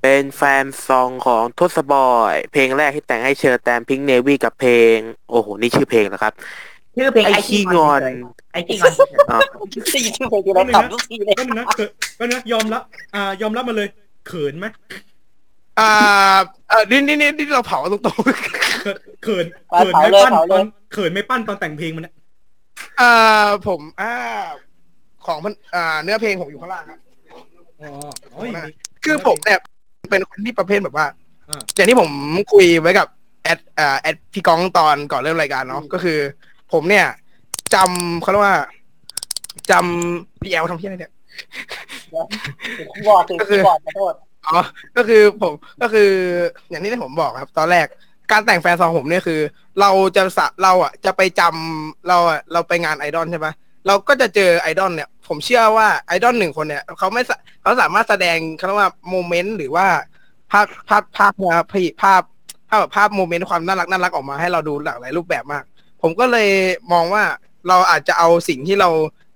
[0.00, 4.96] เป็น fan song ของ TOSSABOY เพลงแรกที่แต่งให้เชอร์แตมพิงเนวี่กับเพลง
[5.30, 6.32] โอ้โห นี่ชื่อเพลงนะครับ
[6.96, 8.00] ชื่อเพลงไอ้ไอขี้ขี้งอน
[8.52, 9.38] ไอขี้งอนเฉยอ๋อ
[9.92, 12.82] ได้ยินชื่อเพลงทีไรขับทุกทีเลยก็นึงนะเขินก็นึงนะยอมรับ
[13.14, 13.88] อ่ายอมรับมาเลย
[14.26, 14.66] เขินไหม
[15.80, 15.90] อ่า
[16.68, 18.36] เออนี่นี่นี่นี่เราเผาตรงเขิน
[19.22, 23.12] เขินเขินไม่ปั้นตอนเขินไม่ปั้นตอนแต่งเพลงมันเนี่ยๆอ่า
[23.66, 24.12] ผมอ่า
[25.26, 26.98] ของมันอ่าเนื้อเพลงผมอยู่ข้างล่างครับ
[27.82, 27.90] อ๋อ
[28.32, 28.60] โอ้ยมี
[29.04, 29.60] คือผมเนี่ย
[30.10, 31.06] เป็นคนที่ประเภทแบบว่า
[31.48, 32.10] อ่าอย่างที่ผม
[32.52, 33.06] คุยไว้กับ
[33.42, 36.18] แอดอ่าแอดพี่ก้องตอนก่อนเริ่มรายการเนาะก็คือ
[36.72, 37.06] ผมเนี่ย
[37.74, 38.58] จำเขาเรียกว่า
[39.70, 41.12] จำพี่แอลทำที่อะไรเนี่ย
[42.94, 44.14] คีย์บอร์ดถึงคีย์บอร์ดขอโทษ
[44.46, 44.60] อ๋อ
[44.96, 45.52] ก็คือผม
[45.82, 46.10] ก็คือ
[46.70, 47.86] อย่างที่ผมบอกครับ ตอนแรก
[48.30, 49.40] การแต่ง fan song ผมเนี่ยคือ
[49.80, 53.52] เราจะสะเราอะจะไปจำเราอะเราไปงานไอดอลใช่ปะ
[53.86, 57.22] เราก็จะเจอไอดอลเนี่ย ผมเชื่อว่าไอดอลหนึ่งคนเนี่ยเขาไม่
[57.62, 59.86] เขาสามารถแสดงเขาเรียกว่า moment หรือว่า
[60.50, 61.64] ภาพภาพภาพภาพ
[62.02, 62.22] ภาพ
[62.70, 65.64] ภาพแบบภาพ moment ความน่ารักน่ารักออกมาให้เราดูหลากหลายรูปแบบมาก
[66.02, 66.48] ผมก็เลย
[66.92, 67.24] มองว่า
[67.68, 68.88] เราอาจจะเอาสิ่งที่เรา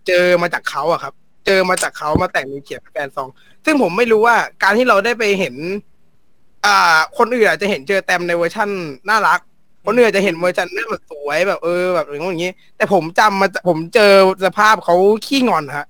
[0.07, 1.15] เจอมาจากเขาอะครับ
[1.47, 3.29] เจอมาจากเขามาแต่งเป็นเขียน fan song
[3.65, 5.55] ซึ่งผมไม่รู้ว่าการที่เราได้ไปเห็น
[6.67, 8.69] อ่า คนอื่นอาจจะเห็นเชอร์แตมในเวอร์ชั่น
[9.09, 9.41] น่ารัก
[9.87, 14.13] คนอื่นอาจจะเห็นเวอร์ชันน่าแบบสวยแบบเออแบบอย่างงี้อย่างงี้แต่ผมจำมาผมเจอ
[14.45, 15.87] สภาพเขาขี้งอนฮะ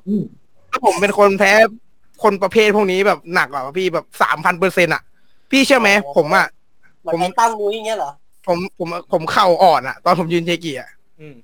[0.00, 0.24] อ๋ออืม
[0.68, 1.52] แล้วผมเป็นคนแพ้
[2.22, 5.02] คนประเภทพวกนี้แบบหนักกว่าพี่แบบสามพันเปอร์เซ็นต์อะ
[5.50, 6.46] พี่เชื่อไหมผมอะ
[7.02, 8.10] เหมือนไอ้ตั้งมุ้ยอย่างเงี้ยเหรอ
[8.46, 11.34] ผมผมผมเข่าอ่อนอะ ตอนผมยืนเจกีอะอืม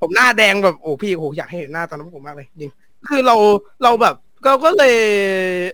[0.00, 2.72] ผมหน้าแดงแบบโอ้พี่โอ้อยากให้เห็นหน้าตอนนั้นผมมากเลยจริง
[3.08, 3.36] คือเรา
[3.82, 4.14] เราแบบ
[4.46, 4.96] เราก็เลย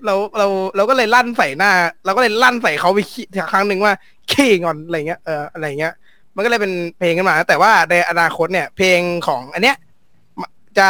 [0.05, 1.73] เราเราเราก็เลยลั่นใส่หน้า
[2.05, 3.93] เราก็เลยลั่นใส่เขาไปขี้ครั้งหนึ่งว่า
[4.31, 5.95] ขี้งอนอะไรเงี้ยเอออะไรเงี้ย
[6.35, 9.77] มันก็เลยเป็นเพลงขึ้นมา แต่ว่าในอนาคตเนี่ย เพลงของอันเนี้ย
[10.79, 10.89] จะ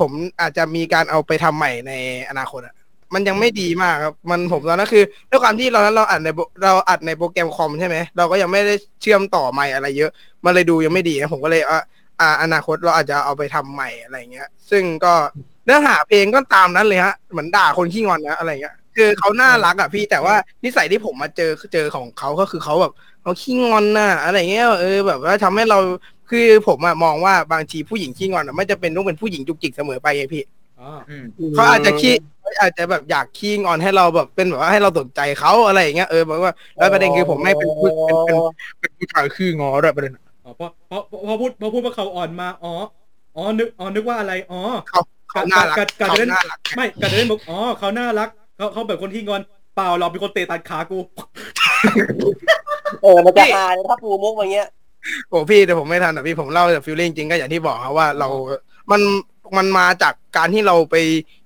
[0.00, 1.92] ผมอาจจะมีการเอาไปทำใหม่ใน
[2.30, 2.74] อนาคตอะ
[3.14, 6.28] มันยังไม่ดีมากครับ มันผมตอนนั้นคือด้วยความที่เรานั้นเราอัดใน
[6.62, 10.10] เราอัดในโปรแกรมคอมใช่ไหมเราก็ยังไม่ได้เชื่อมต่อใหม่อะไรเยอะ
[10.44, 11.80] มันเลยดูยังไม่ดีนะผมก็เลยอะ
[12.20, 15.14] อ่าอนาคตเราอาจจะเอาไปทำใหม่อะไรเงี้ย ซึ่งก็
[15.64, 25.78] เนื้อหาเพลงก็ตามนั้นเลยฮะเหมือนด่าคนขี้งอนนะอะไรเงี้ยคือเขาน่ารักอะพี่แต่ว่านิสัยที่ผมมาเจอเจอของเขาก็คือเขาแบบเขาขี้งอนน่ะอะไรเงี้ยเออแบบว่าทำให้เรา
[26.30, 30.42] คือผมอะมองว่าบางทีผู้หญิงขี้งอนอะไม่จะเป็นต้องเป็นผู้หญิงจุกจิกเสมอไปไงพี่
[30.80, 38.36] อ๋ออืมเขาอาจจะขี้เขาอาจจะแบบอยากขี้งอนให้เราแบบเป็นแบบว่าให้เราสนใจเขาอะไรอย่างเงี้ยเออแบบว่าแล้วประเด็นคือผมไม่เป็นผู้เป็นเป็น
[38.80, 40.12] เป็นผู้ชายขี้งอด้วยประเด็น
[40.44, 42.72] อ๋อพอพอพอพูดพอพูดว่าเขาอ่อนมาอ๋อ
[43.36, 49.42] อ๋อนึกอ๋อนึกว่าอะไรอ๋อเขาเขาน่ารักกัดกัดเขาเล่นน่ารักไม่กัดเล่นบอกอ๋อเขาน่ารักเขาเขาแบบคนที่งอน
[49.76, 50.98] เปล่าเราเป็นคนเตะตัดขากู
[53.02, 54.68] เออมันจะฮาเลยถ้าปูมุกอย่างเงี้ย
[55.28, 58.28] โอ้พี่แต่ผมไม่ทันอะพี่ผมเล่าแต่ feeling จริงก็อย่างที่บอกครับว่าเรา
[58.90, 59.00] มัน
[59.56, 60.96] มันมาจากการที่เราไป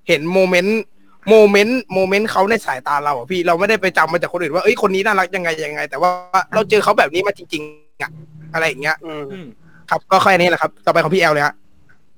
[0.07, 6.09] เห็น moment moment moment เขาในสายตาเราอะพี่เราไม่ได้ไปจำมาจากคนอื่นว่าเอ้ยคนนี้น่ารักยังไงยังไง แต่ว่า
[6.53, 8.11] เราเจอเขาแบบนี้มาจริงๆอะ
[8.53, 9.47] อะไรอย่างเงี้ยอืมอืม
[9.89, 11.53] ครับก็แค่นี้แหละครับ ต่อไปของพี่แอลเลยฮะ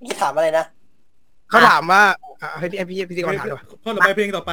[0.03, 0.65] พี่ถามอะไรนะ
[1.49, 2.01] เขาถามว่า
[2.41, 4.51] อะให้พี่ให้พี่พี่ที่ก่อนถามดีกว่าข้อต่อไปเพลงต่อไป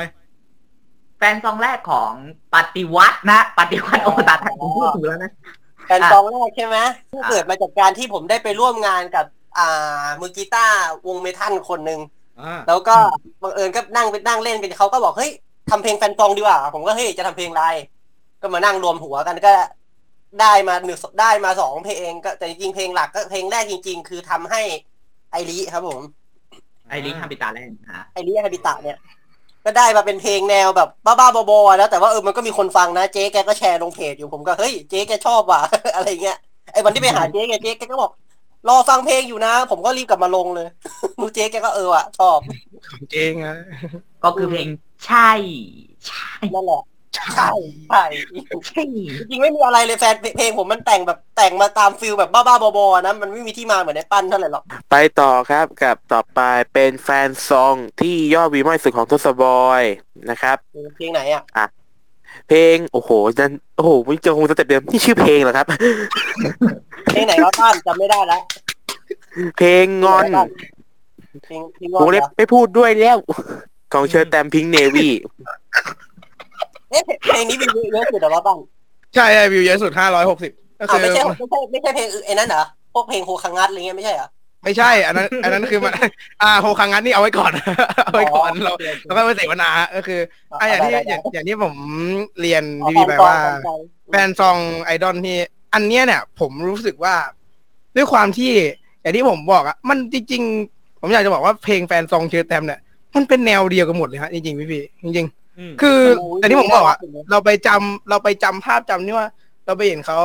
[1.19, 2.13] แฟนซองแรกของ
[2.55, 5.31] ปฏิวัตินะ ปฏิวัติโอตาไทยผมพูดถูกแล้วนะ
[5.87, 6.79] แฟนซองแรกใช่ไหม
[7.31, 9.27] เกิดมาจากการที่ผมได้ไปร่วมงานกับ
[9.59, 12.01] อ่ามือกีตาร์วงเมทัลคนหนึ่ง
[12.41, 12.97] อ่าแล้วก็
[13.43, 15.33] บังเอิญก็นั่งไปนั่งเล่นกันเขาก็บอกเฮ้ย
[15.71, 17.65] ทำเพลงแฟนซองดีกว่า ผมก็เฮ้ยจะทำเพลงอะไร
[18.41, 19.53] ก็มานั่งรวมหัวกันก็
[20.41, 24.63] ได้มาหนึ่งได้มาสองเพลงก็แต่จริงๆเพลงหลักก็เพลงแรกจริง ๆ คือทำให้
[25.31, 26.01] ไอริครับผม
[26.89, 28.99] ไอริคาปิตาแลนด์ฮะไอริฮาบิตะเนี่ย
[29.65, 35.61] ก็ได้มาเป็นเพลงแนวแบบบ้าๆบอๆแล้วแต่ว่าเออมันก็มีคนฟังนะเจ๊แกก็แชร์ลงเพจอยู่ผมก็เฮ้ยเจ๊แกชอบว่ะ
[35.95, 36.37] อะไรเงี้ย
[36.73, 38.11] ไอวันที่ไปหาเจ๊แกเจ๊แกก็บอก
[38.69, 40.69] รอฟังเพลงอยู่นะ ผมก็รีบกลับมาลงเลย
[41.35, 42.39] เจ๊แกก็เออว่ะชอบ
[42.91, 43.57] ของเจ๊งนะ
[44.25, 44.67] ก็คือเพลง
[45.07, 45.31] ใช่
[46.07, 46.83] ใช่นั่นแหละ
[47.17, 47.51] ใช่
[47.89, 48.03] ใช่
[49.29, 56.41] จริงๆไม่มีอะไรเลยแฟนเพลงผมมันแต่งแบบแต่งมาตาม feel แบบบ้าๆบอๆนะ มันไม่มีที่มาเหมือนไอ้ปั้นเท่าไหร่หรอก ไปต่อครับกับต่อไป
[56.73, 59.83] เป็นแฟนซองที่ยอดวิวมากที่สุดของทศบอย
[60.31, 60.57] นะครับ
[60.97, 61.43] เพลงไหนอะ
[62.49, 65.67] เพลง โอ้โหนั่นโอ้โหไม่เจอคงสเต็ปเดิมนี่ชื่อเพลงเหรอครับ
[67.13, 68.41] เพลงไหนวะปั้นจำไม่ได้แล้ว
[69.59, 70.25] เพลงงอน
[71.45, 73.19] เพลงเพลงงวองนเล็บเหรอไม่พูดด้วยแล้ว
[73.93, 75.09] ของเชิญแตมพิงเนวี
[76.93, 78.59] เอ๊ะเพลงนี้มีเยอะสุดเหรอวะปั้น
[79.15, 82.63] ใช่ใช่วิวเยอะสุดห้าร้อยหกสิบก็อ้าวคือไม่ใช่ไม่ใช่ไม่ใช่เพลงไอ้นั่นเหรอ
[82.95, 84.29] พวกเพลงโคคังงัดอะไรเงี้ยไม่ใช่เหรอ
[84.65, 85.93] ไม่ใช่ อันนั้น อันนั้นคือมัน
[86.43, 87.53] อ่าโฮคังงันนี่เอาไว้ก่อน
[88.05, 90.21] เอาไว้ก่อนเราโคเราก็ไปเสวนาก็คือ
[90.61, 91.75] อะอย่างที่ได้อย่างได้อย่างที่ผม
[92.41, 93.79] เรียนอ๋อพี่บีไปว่าแฟนซอง
[94.11, 95.37] แฟนซองไอดอลที่
[95.75, 97.15] อันเนี้ยเนี่ย ผมรู้สึกว่า
[97.97, 98.53] ด้วยความที่
[99.01, 102.81] อย่างที่ผมบอกอะมันจริง ๆ ผมอยากจะบอกว่าเพลงแฟนซองเชอร์แตมเนี่ย
[103.15, 105.42] มันเป็นแนวเดียวกันหมดเลยฮะจริงๆพี่พี่จริงอืมๆ
[105.83, 109.29] คือโอ้ยแต่ที่ผมบอกอะน่ารักอยู่นะเราไปจำเราไปจำภาพจำนี่ว่า
[109.67, 110.21] เราไปเห็นเขา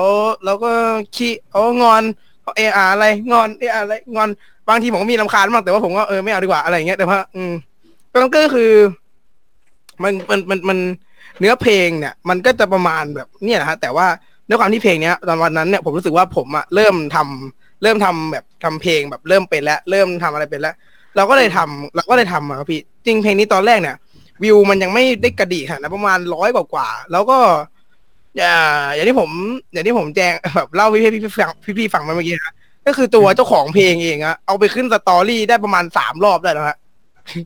[0.46, 0.72] เราก็
[1.16, 2.04] ขี้เขางอน
[2.42, 4.30] เขาเออาอะไรงอนเออาอะไรงอน
[4.70, 7.54] บางทีผมก็มีลำคาญบ้างแต่ว่าผมก็เออไม่เอาดีกว่าอะไรอย่างเงี้ยแต่ว่าอืม
[8.36, 8.72] ก็คือ
[10.04, 10.78] มันมันมันมัน
[11.40, 14.08] เนื้อเพลงเนี่ย มันก็จะประมาณแบบเนี่ยนะฮะแต่ว่า
[14.48, 20.76] ด้วยความที่เพลงเนี้ยตอนวันนั้นเนี่ยผมรู้สึกว่าผมอะเริ่มทำเริ่มทำแบบทำเพลงแบบเริ่มเป็นแล้ว เริ่มทำอะไรเป็นแล้ว
[21.16, 23.96] เราก็เลยทำเราก็เลยทำอะครับพี่จริงเพลงนี้ตอนแรกเนี่ย
[24.44, 27.38] วิวมันยังไม่ได้กระดิขนาดนะประมาณร้อยกว่ากว่าๆแล้วก็
[28.38, 28.54] อย่า
[28.94, 29.30] อย่างที่ผม
[29.74, 32.54] อย่างที่ผมแจ้งแบบเล่าพี่พี่พี่ฟังพี่พี่ฟังมาเมื่อกี้นะ
[32.88, 36.78] ก็คือตัวเจ้าของเพลงเองอะเอาไปขึ้นสตอรี่ได้ประมาณสามรอบได้แล้วฮะ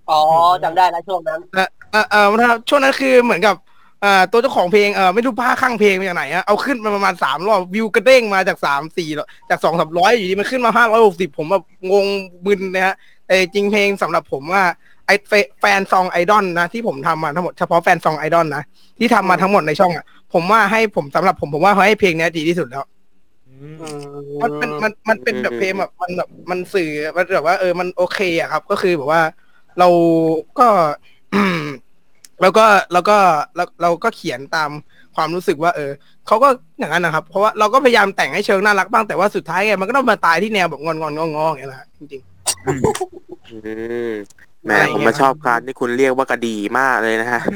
[0.09, 0.19] อ๋อ
[0.63, 3.55] จำได้แล้วช่วงนั้นเออเออเออถ้าช่วงนั้นคือเหมือนกับ
[4.01, 9.09] เอ่อตัวเจ้าของเพลงเออไม่รู้ผ้าข้างเพลงมาจากไหนอะเอาขึ้นมาประมาณสามรอบวิวกระเด้งมาจากสามสี่
[9.49, 12.05] จากสองสามร้อยอยู่ดีมันขึ้นมาห้าร้อยหกสิบผมแบบงง
[12.45, 18.63] มึนนะฮะแต่จริงเพลงสำหรับผมว่าไอแฟแฟนซองไอดอลนะที่ผมทำมาทั้งหมดเฉพาะแฟนซองไอดอลนะ
[18.99, 22.85] ที่ทำมาทั้งหมดในช่องอะผมว่าให้ผมสำหรับผมผมว่าเขาให้เพลงเนี้ยดีที่สุดแล้ว
[23.49, 23.89] อืมอื
[24.41, 29.21] มันเป็นมันมันเป็นแบบเพลงแบบมันแบบมันสื่อมันแบบว่าเออมันโอเคอะครับ ก็คือแบบว่า
[29.79, 29.87] เรา
[30.59, 30.67] ก็
[32.41, 33.17] แล้วก็แล้วก็
[33.55, 34.69] เราเราก็เขียนตาม
[35.15, 35.91] ความรู้สึกว่า เออ
[36.27, 42.21] เขาก็อย่างนั้นนะครับ เพราะว่าเราก็พยายามแต่งให้เชิงน่ารักบ้างแต่ว่าสุดท้ายไงมันก็ต้องมาตายที่แนวแบบงอนงอนงองออย่างเงี้ยแหละฮะจริง
[44.63, 47.47] อืมแหมผมมาชอบการที่คุณเรียกว่ากระดีมากเลยนะฮะๆ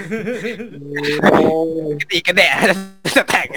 [1.99, 2.49] กระตีกระแดะ
[3.17, 3.47] จะแต่ง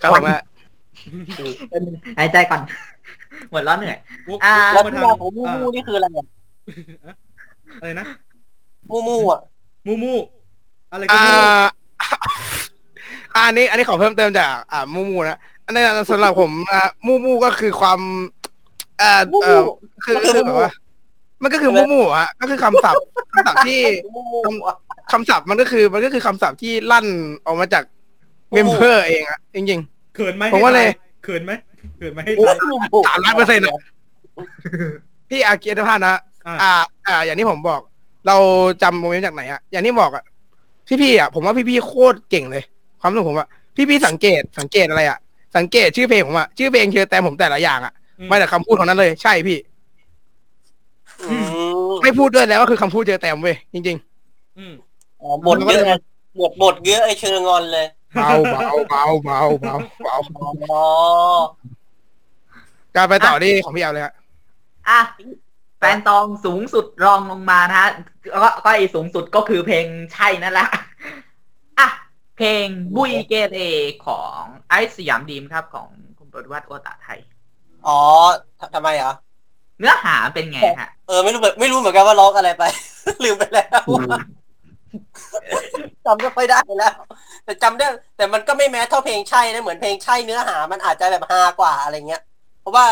[0.00, 0.40] ครับผมอะ
[2.18, 2.60] หายใจก่อน
[3.50, 3.96] หมดแล้วเหนื่อย
[4.28, 6.26] วกอ่าแล้วมาที่ทางมาของมูมูนี่คืออะไรเนี่ย
[7.06, 7.14] อะ
[7.80, 8.06] อะไรนะ
[8.90, 9.40] มูมูอะ
[9.86, 10.12] มูมู
[10.92, 11.70] อะไรก็อ่ามูอะ
[13.34, 18.00] อันนี้ อันนี้ขอเพิ่มเติมจากอ่ามูมูนะอันนี้สำหรับผมอ่ามูมูก็คือความ
[18.98, 19.60] เอ่อเอ่อ
[20.04, 20.70] คือคือแบบว่า
[21.42, 23.02] มันก็คือมูมูอะก็คือคำศัพท์
[23.34, 23.80] คำศัพท์ที่
[24.14, 24.76] มูมูอะ
[25.12, 27.06] คำศัพท์มันก็คือมันก็คือคำศัพท์ที่ลั่น
[27.46, 27.84] ออกมาจาก
[28.52, 29.80] เมมเบอร์เองอะจริง
[30.14, 30.88] เขินไหมผมว่าเลย
[31.24, 31.52] เขินไหม
[31.96, 36.14] เขินไหมให้โอ้ทายสามล้านเปอร์เซ็นต์อะๆพี่อาเกียรติภาพนะ
[36.46, 36.72] อะอ่า
[37.06, 37.80] อ่า อย่างที่ผมบอก
[38.26, 38.36] เรา
[38.82, 40.24] จำโมเมนต์จากไหนอะอย่างที่บอกอะ
[41.02, 42.62] พี่ๆอะผมว่าพี่ๆโคตรเก่งเลย
[43.00, 45.18] ความรู้สึกผมอะพี่ๆสังเกตสังเกตอะไรอะ
[45.56, 47.92] สังเกตชื่อเพลงผมอะชื่อเพลงเชื่อแต่ผมแต่ละอย่างอะ
[48.30, 49.58] มาจากคำพูดของนั้นเลย ใช่พี่
[51.22, 51.44] อืม
[52.02, 53.96] ไม่พูดด้วยแล้วก็คือคำพูดเจอแต้มเว้ยจริง
[54.58, 54.74] อืม
[55.22, 55.98] อ๋อบทเยอะเลย
[56.40, 60.16] บทบทเยอะไอเชิงงอนเลยๆ เบาเบาเบาเบาเบาเบา
[60.72, 60.84] อ๋อ
[62.96, 64.14] การไปต่อที่ของพี่เอาเลยฮะ
[64.88, 65.00] อะ
[65.78, 67.88] แฟนตองสูงสุดรองลงมานะฮะ
[68.42, 70.68] ก็ก็ไอสูงสุดก็คือเพลงใช่นั่นแหละ
[71.78, 71.88] อะ
[72.36, 73.58] เพลงบุยเกเร
[74.06, 77.20] ของไอซ์สยามดีมครับของคุณปฏิวัติโอตาไทย
[77.86, 77.98] อ๋อ
[78.58, 79.12] ททำไมอะ
[79.78, 82.64] เนื้อหาเป็นไงฮะ เออไม่รู้เหมือนไม่รู้เหมือนกันว่าร้องอะไรไป
[83.24, 83.80] ลืมไปแล้ว
[86.06, 86.94] จำไม่ค่อยได้แล้ว
[87.44, 87.86] แต่จำได้
[88.16, 92.22] แต่มันก็ไม่แม้เท่าเพลงใช่นะเหมือนเพลงใช่เนื้อหา มันอาจจะแบบฮากว่าอะไรเงี้ย
[92.60, 92.86] เพราะว่า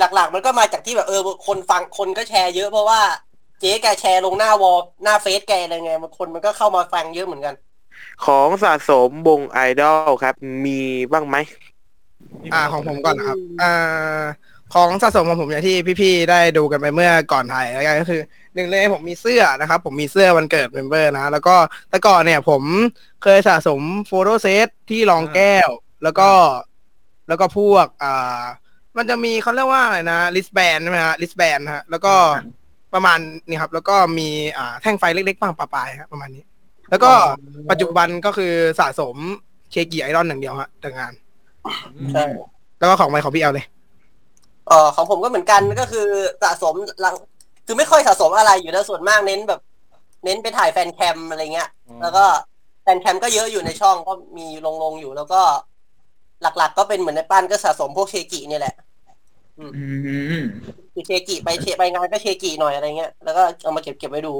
[0.00, 3.00] หลักๆ มันก็มาจากที่แบบเออคนฟังคนก็แชร์เยอะเพราะว่า
[3.60, 7.54] เจ๊แกแชร์ลงหน้าวอลหน้าเฟซแกอะไรไงมันคนมันก็เข้ามาฟังเยอะเหมือนกัน
[8.24, 10.34] ของสะสมวงไอดอลครับ
[10.64, 10.78] มี
[11.12, 11.36] บ้างไหม
[12.52, 13.72] อ่าของผมก่อนนะครับ อ่า
[14.74, 18.20] ของสะสมของผมอย่างที่พี่ๆได้ดูกันไปเมื่อก่อนถ่ายแล้วกันก็คือ
[18.54, 21.56] หนึ่งเลยผมมีเสื้อนะครับ ผมมีเสื้อวันเกิด member นะ แล้วก็
[21.90, 22.62] แต่ก่อนเนี่ย ผม
[23.22, 25.68] เคยสะสม photoset ที่รองแก้ว
[26.02, 26.30] แล้วก็
[27.28, 28.42] แล้วก็พวกอ่า
[28.96, 32.14] มันจะมีเขาเรียกว่าอะไรนะ wristband ใช่ไหมฮะ wristband ฮะ แล้วก็
[32.94, 36.44] ประมาณนี้ครับ แล้วก็มีอ่าแท่งไฟเล็กๆบ้างประปรายครับประมาณนี้
[36.90, 37.12] แล้วก็
[37.70, 39.16] ปัจจุบันก็คือสะสม
[39.70, 41.12] เชกิไอรอนอย่างเดียวฮะแต่งาน
[42.12, 42.24] ใช่
[42.78, 43.66] แล้วก็ของไมค์ของพี่เอาเลย
[44.68, 46.06] เออของผมก็เหมือนกันก็คือ
[46.42, 47.14] สะสมหลัง
[47.66, 49.60] คือไม่ค่อยสะสมอะไรอยู่แล้วส่วนมากเน้นแบบ
[50.24, 51.68] เน้นไปถ่ายแฟนแคมอะไรเงี้ย
[52.02, 52.24] แล้วก็
[52.82, 55.40] แฟนแคมก็เยอะอยู่ในช่องก็มีลงลงๆอยู่แล้วก็
[56.42, 58.74] หลักๆ ก็เป็นเหมือนในปั้นก็สะสมพวกเชกิเนี่ยแหละ
[59.58, 59.72] อืม
[60.92, 64.34] คือเชกิไปเชไปงานก็เชกิหน่อยอะไรเงี้ยแล้วก็เอามาเก็บเก็บไว้ดู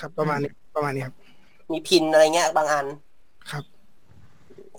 [0.00, 1.14] ครับ ประมาณนี้ประมาณนี้ครับ
[1.72, 2.86] มีพินอะไรเงี้ย บางอัน
[3.50, 3.64] ครับ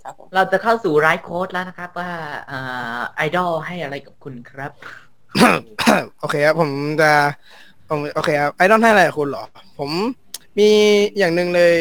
[0.10, 2.10] ครับผมเราจะเข้าสู่ไลฟ์โค้ดแล้วนะครับ ว่า
[3.16, 4.72] ไอดอลให้อะไรกับคุณครับ
[6.20, 6.70] โอเคครับผม
[7.02, 7.12] จะ
[7.90, 9.44] ผมโอเคครับไอดอลให้อะไรกับคุณเหรอ
[9.80, 9.92] ผม
[10.58, 10.70] มี
[11.18, 11.76] อย่างหนึ่งเลย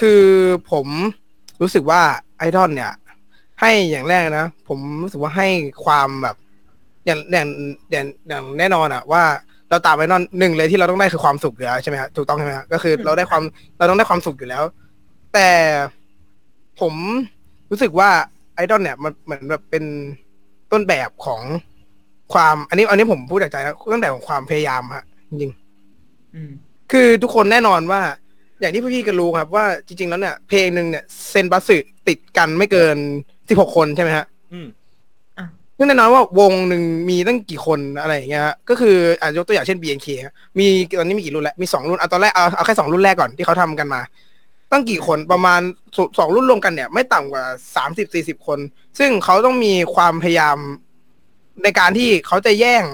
[0.00, 0.22] คือ
[0.72, 0.86] ผม
[1.60, 2.00] รู้สึกว่า
[2.38, 2.92] ไอดอลเนี่ย
[3.60, 5.48] ให้อย่างแรกนะ ผมรู้สึกว่าให้
[5.84, 6.36] ความแบบ
[7.06, 7.48] อย่างอย่าง
[7.90, 9.22] อย่างอย่างแน่นอนอะว่า
[9.70, 13.42] เราตามไอดอลหนึ่งเลยที่เราต้องได้คือความสุขอยู่แล้วใช่ไหมครับถูกต้องใช่ไหมครับก็คือเราได้ความ
[13.78, 14.62] เราต้องได้ความสุขอยู่แล้ว
[15.34, 15.48] แต่
[16.80, 16.94] ผม
[17.70, 18.10] รู้สึกว่า
[18.54, 19.84] ไอดอลเนี่ยมันเหมือนแบบเป็น
[20.72, 21.42] ต้นแบบของ
[22.32, 26.50] ความ อันนี้ อันนี้ผมพูดจากใจนะต้นแบบของความพยายามฮะจริงๆอืม
[26.92, 28.00] คือทุกคนแน่นอนว่า
[28.60, 31.76] อย่างที่พี่ๆก็รู้ครับ ว่าจริง ๆ แล้วเนี่ย เพลงหนึ่งเนี่ยเซนบัสสึ
[32.08, 32.96] ติดกันไม่เกิน
[33.48, 34.66] สิบหกคนใช่ไหมฮะอืม
[35.78, 40.66] ซึ่งแน่นอนว่าวงหนึ่งมีตั้งกี่คนอะไรอย่างเงี้ยฮะก็คืออะยกตัวอย่างเช่น BNK ฮะมี
[40.98, 44.00] ตอนนี้มีกี่รุ่นแล้วมีสองรุ่นอะตอนแรกเอาเอาแค่สองรุ่นแรกก่อนที่เขาทำกันมา
[44.74, 45.60] ตั้งกี่คนประมาณ
[45.96, 47.44] สสองรุ่นรวมกันเนี่ย ไม่ต่ำกว่า
[47.76, 48.58] สามสิบสี่สิบคน
[48.98, 50.56] ซึ่งเขาต้องมีความพยายาม
[51.62, 52.84] ในการที่เขาจะแย่ง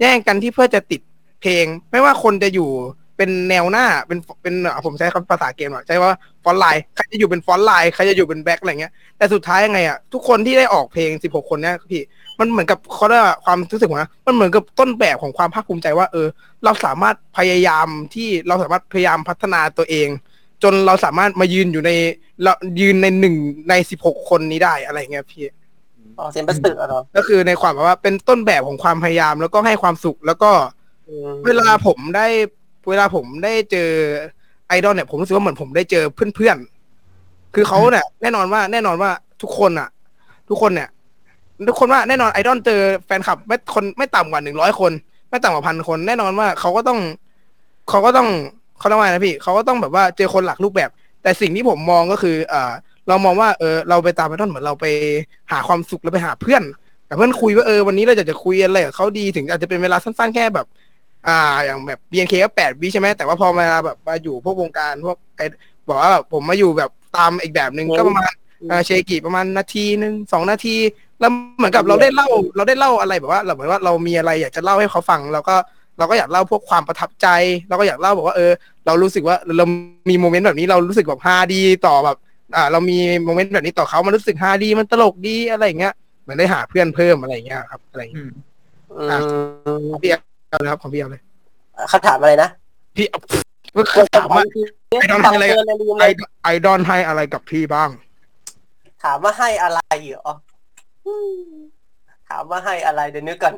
[0.00, 1.00] แย่งกันที่เพื่อจะติด
[1.40, 2.70] เพลง ไม่ว่าคนจะอยู่
[3.16, 4.54] เป็นแนวหน้าเป็นเป็น
[4.84, 6.12] ผมใช้คำภาษาเกมอะใช้ว่า
[6.44, 12.02] front line ใครจะอยู่เป็น front line ใครจะอยู่เป็น back อะไรเงี้ยแต่สุดท้ายยังไงอะทุกคนที่ได้ออกเพลงสิบหกคนเนี่ยพี่
[12.40, 16.26] มันเหมือนกับเขาเรียกว่าความรู้สึกว่ามันเหมือนกับต้นแบบของความภาคภูมิใจว่า เออ
[16.64, 20.08] เราสามารถพยายามที่เราสามารถพยายามพัฒนาตัวเอง
[20.62, 21.90] จนเราสามารถมายืนอยู่ใน
[22.42, 23.34] เรายืนในหนึ่ง
[23.68, 25.42] ในสิบหกคนนี้ได้อะไรเงี้ยพี่
[26.18, 30.50] อ๋อเซนบัสสึเหรอก็คือในความแบบว่าเป็นต้นแบบของความพยายามแล้วก็ให้ความสุข แล้วก็
[31.08, 32.26] อืมเวลาผมได้
[32.88, 33.90] เวลาผมได้เจอ
[34.68, 39.10] ไอดอลเนี่ยผมรู้สึกว่าเหมือนผมได้เจอเพื่อนๆคือเขาเนี่ยแน่นอนว่าแน่นอนว่า
[39.42, 39.88] ทุกคนอะ
[40.48, 40.88] ทุกคนเนี่ย
[41.68, 44.92] ทุกคนว่าแน่นอนไอดอลเจอแฟนคลับไม่คนไม่ต่ำกว่าหนึ่งร้อยคน
[45.30, 47.00] ไม่ต่ำกว่าพันคน แน่นอนว่าเขาก็ต้อง
[47.88, 48.28] เขาก็ต้อง
[48.80, 50.90] เขาต้องว่าไงนะพี่เขาก็ต้องแบบว่าเจอคนหลักรูปแบบ
[51.22, 52.72] แต่สิ่งที่ผมมองก็คือเอ่อ
[53.08, 54.86] เรามองว่าเออเราไปตามไอดอลเหมือนเราไป
[55.52, 56.62] หาความสุขแล้วไปหาเพื่อน
[57.06, 60.66] แต่เพื่อนคุยว่าเออวันนี้เราจะจะคุยอะไรกับเขาดีถึงอาจจะเป็นเวลาสั้นๆแค่แบบ
[61.28, 65.40] อ่า อย่างแบบ BNK ก็แปดวิใช่ไหมแต่ว่าพอมาแบบมาอยู่พวกวงการพวกไอ
[65.88, 68.32] บอกว่าแบบผมมาอยู่แบบตามอีกแบบหนึ่งก็ประมาณ
[68.70, 70.76] อ่าเชกิประมาณนาทีหนึ่งสองนาที
[71.20, 75.56] แล้วเหมือนกับเราได้เล่า เราได้เล่าอะไรแบบว่าเราเหมือนว่าเรามีอะไรอยากจะเล่าให้เขาฟังเราก็
[76.00, 77.26] เราก็อยากเล่าพวกความประทับใจ
[77.68, 78.52] เราก็อยากเล่าบอกว่าเออ
[78.86, 79.64] เรารู้สึกว่าเรา
[80.10, 82.16] มีโมเมนต์แบบนี้เรารู้สึกแบบฮาดีต่อแบบ
[82.56, 88.30] อ่า เรามีโมเมนต์แบบนี้ต่อเขามันรู้สึกฮาดีมันตลกดีอะไรอย่างเงี้ยเหมือนได้หาเพื่อนเพิ่มอะไรอย่างเงี้ยครับอะไรอย่างอืเงี้ยม
[88.96, 91.22] อืมของพี่เอาเลยครับของพี่เอาเลย
[91.92, 92.48] คำถามอะไรนะ
[92.96, 93.20] พี่เอา
[94.16, 94.44] ถามว่า
[94.98, 97.90] ไอดอลให้อะไรเกินเลยลืมไอเลยไอดอลให้อะไรกับพี่บ้าง
[99.04, 100.30] ถามว่าให้อะไรเหรอ
[101.06, 101.50] อืม
[102.28, 103.54] ถามว่าให้อะไรเดี๋ยวนึกก่อน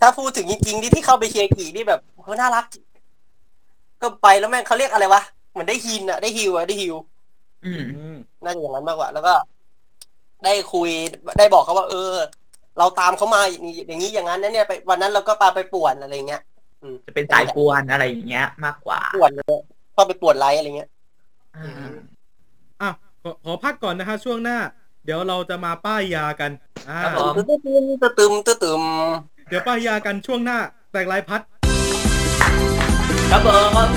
[0.00, 2.64] ถ้าพูดถึงจริงๆที่ที่เข้าไปเชียร์กี่นี่แบบเขาน่ารัก
[4.02, 6.94] ก็ไปแล้วแม่งเขาเรียกอะไรวะเหมือนได้ฮินอะได้ฮิวอะได้ฮิว
[7.64, 9.34] อืมอืมน่าจะอย่างนั้นมากกว่า แล้วก็
[10.44, 10.90] ได้คุย
[11.38, 12.14] ได้บอกเขาว่า เออ
[12.78, 16.42] เราตามเขามาอย่างนี้อย่างนี้อย่างนั้นนะเนี่ยไปวันนั้นเราก็ปาไปป่วนอะไรเงี้ย
[17.06, 19.58] จะเป็นสายกวนอะไรอย่างเงี้ย มากกว่าป่วนเลย
[19.96, 20.90] ก็ไปป่วนไลฟ์อะไรเงี้ย
[21.56, 21.92] อ่า
[22.80, 22.90] อะ
[23.22, 24.58] ขอขอพักก่อนนะฮะช่วงหน้า
[25.04, 26.50] เดี๋ยวเราจะมาป้ายยากัน
[26.88, 27.60] อ่าครับผมตึ้มตึ้ม
[28.18, 28.82] ตึ้มตึ้มตึ้ม
[29.48, 30.58] เดี๋ยวป้ายยากันช่วงหน้า
[30.92, 31.40] แตกลายพัด
[33.30, 33.48] ครับผ
[33.86, 33.88] ม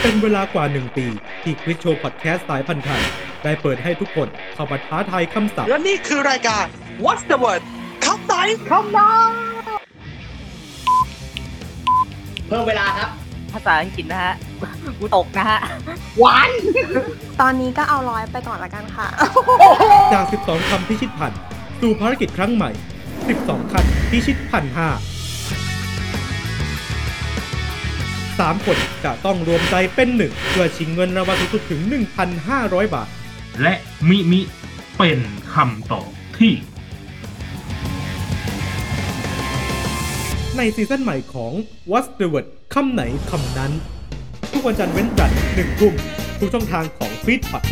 [0.00, 1.06] เป็นเวลากว่าหนึ่งปี
[1.42, 3.02] ที่คริสโชว์พอดแคสต์สายพันธุ์ไทย
[3.44, 6.64] ได้เปิดให้ทุกคนเข้ามาท้าทายคำศัพท์ และนี่คือรายการ
[7.04, 7.62] What's the word
[8.04, 8.34] คำไหน
[8.70, 9.30] คำนั้น
[12.46, 13.10] เพิ่มเวลาครับ
[13.52, 14.34] ภาษาอังกฤษนะฮะ
[14.98, 15.58] กูตกนะฮะ
[17.40, 19.06] ตอนนี้ก็เอาร้อยไปก่อนละกันค่ะ
[20.12, 21.32] จาก 12 คำพิชิตพัน
[21.80, 22.70] สู่ภารกิจครั้งใหม่
[23.20, 24.88] 12คันพิชิตพันห้า
[28.38, 31.80] สามคนจะต้องรวมใจเป็นหนึ่งเพื่อชิงเงินรางวัลสูงสุดถึง
[32.38, 33.08] 1,500 บาท
[33.62, 33.74] และ
[34.08, 34.40] มิมิ
[34.98, 35.18] เป็น
[35.52, 36.52] คำตอบที่
[40.56, 41.52] ในซีซั่นใหม่ของ
[41.90, 43.72] What's the Word คำไหนคำนั้น
[44.52, 45.94] ทุกวันจันทร์เว้นจันทร์หนึ่งทุ่ม
[46.38, 47.62] ทุกช่องทางของฟีดพัด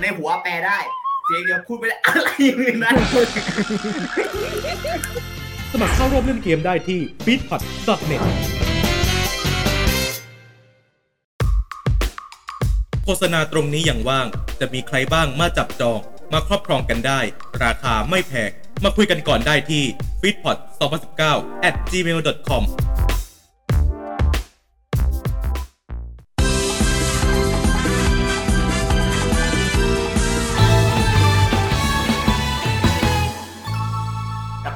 [0.00, 0.78] ในหัวแปลได้
[1.24, 2.94] เสียงเดียวพูดไม่ได้อะไรอย่างอื่นนั้น
[5.72, 7.62] สมัครเข้าร่วมเล่นเกมได้ที่ f e e d p o d
[8.10, 8.22] n e t
[13.04, 14.26] โฆษณาตรงนี้อย่างว่าง
[14.60, 16.00] จะมีใครบ้างมาจับจอง
[16.32, 17.20] มาครอบครองกันได้
[17.64, 18.50] ราคาไม่แพง
[18.84, 19.84] มาคุยกันก่อนได้ที่
[20.20, 20.56] f e e d p o t
[21.10, 22.64] 2019 at gmail.com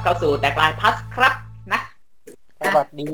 [0.05, 1.33] เข้าสู่แตกลายพัสครับ
[1.71, 1.81] นะ
[2.65, 3.09] สวัสดี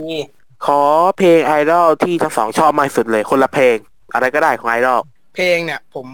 [0.65, 0.81] ขอ
[1.17, 3.77] เพลงไอดอลที่ทั้งสองชอบมากที่สุดเลย คนละเพลง
[4.13, 4.99] อะไรก็ได้ของไอดอล
[5.35, 6.07] เพลงเนี่ย ผม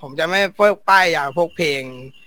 [0.00, 1.80] ผมจะไม่พวกป้ายอย่างพวกเพลง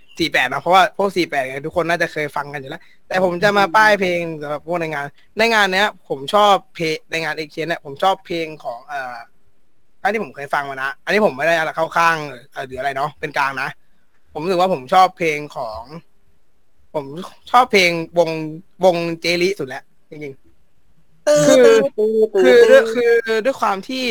[0.04, 5.06] 48นะเพราะว่าพวก48เนี่ยทุกคนน่าจะเคยฟังกันอยู่แล้ว แต่ผมจะมาป้ายเพลงสำหรับพวกในงาน
[5.38, 9.16] ในงานเนี้ย ผมชอบเพลงในงานเอ็กเชนเนี่ยผมชอบเพลงของเอ่อ
[10.02, 12.18] อันที่ผมเคยฟังมานะ อันนี้ผมไม่ได้อะไรเข้าข้าง
[12.52, 13.70] เอ่อหรืออะไรเนาะเป็นกลางนะ
[14.34, 15.82] ผมรู้สึกว่าผมชอบเพลงของ
[16.94, 17.06] ผม
[17.52, 18.30] ชอบเพลงวง
[18.84, 21.66] วงเจลิสุดแล้วจริงๆคือ
[22.42, 23.12] คือด้วยคือ
[23.46, 24.06] ด้วยความที่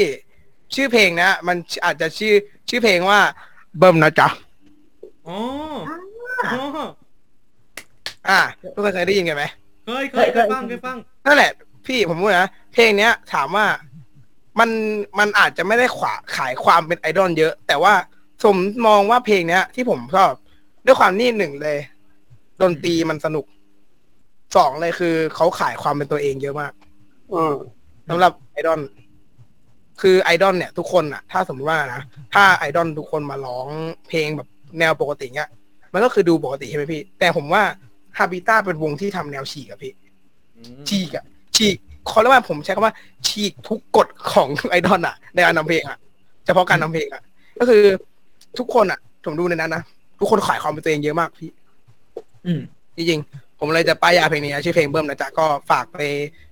[0.74, 2.34] ชื่อเพลงเนะ มันอาจจะชื่อ
[2.68, 3.20] ชื่อเพลงว่า
[3.78, 4.28] เบิ่มนะจ๊ะ
[5.28, 5.38] อ๋อ
[6.46, 6.86] อ๋อ
[8.28, 8.40] อ่า
[8.74, 9.44] ทุกคนเคยได้ยินกันไหม
[9.86, 11.50] เคยเคยเคยฟังเคยฟังนั่นแหละ
[11.86, 13.66] พี่ผมพูดนะเพลงเนี้ย ถามว่า
[14.58, 14.70] มัน
[15.18, 17.94] มันอาจจะไม่ได้ขวาขายความเป็นไอดอลเยอะ แต่ว่า
[18.42, 20.32] ผมมองว่าเพลงเนี้ย ที่ผมชอบ
[20.86, 21.78] ด้วยความนี่หนึ่งเลย
[22.62, 23.46] ดนตรีมันสนุก
[24.56, 26.72] สองเลยคือเขาขายความเป็นตัวเองเยอะมาก
[27.34, 27.54] อืม
[28.08, 28.80] สำหรับไอดอล
[30.00, 32.02] คือไอดอลเนี่ย ทุกคนอะถ้าสมมติว่านะ
[32.34, 33.68] ถ้าไอดอลทุกคนมาร้อง
[34.08, 35.50] เพลงแบบแนวปกติเงี้ย
[35.92, 37.62] มันก็คือดูปกติใช่ไหมพี่ แต่ผมว่า
[38.18, 39.92] ฮาบิต้าเป็นวงที่ทำแนวฉีกอะพี่
[40.88, 41.24] ฉีกอะ
[41.56, 41.76] ฉีก
[42.08, 42.94] เขาเรียกว่าผมใช้คำว่า
[43.28, 45.98] ฉีกทุกกฎของไอดอลอะในการทำเพลงอะ
[46.46, 47.22] เฉพาะการทำเพลงอะ
[47.58, 47.82] ก็คือ
[48.58, 49.82] ทุกคนอะผมดูในนั้นนะ
[50.20, 51.50] ทุกคนขายความเป็นตัวเองเยอะมากพี่
[52.46, 52.60] อืม
[52.96, 55.98] จริงๆผมเลยจะป้ายยาเพลงนี้นะชื่อเพลงเบิ้มนะจ๊ะก็ฝากไป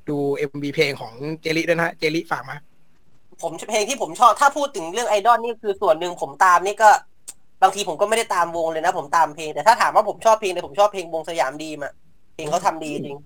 [0.09, 2.57] ดูเอ็มบีเพลงของเจลิด้วยนะฮะเจลิฝากมา
[3.43, 6.91] ผมเพลงที่ผมชอบถ้าพูดถึงเรื่องไอดอลนี่คือส่วนหนึ่งผมตามนี่ก็
[7.63, 11.93] บางทีผมก็ไม่ได้ตามวงเลยนะ ผมตามเพลงแต่ถ้าถามว่าผมชอบเพลงเนี่ยผมชอบเพลงวงสยามดีมอะ
[12.35, 13.19] เพลงเขาทำดีจริง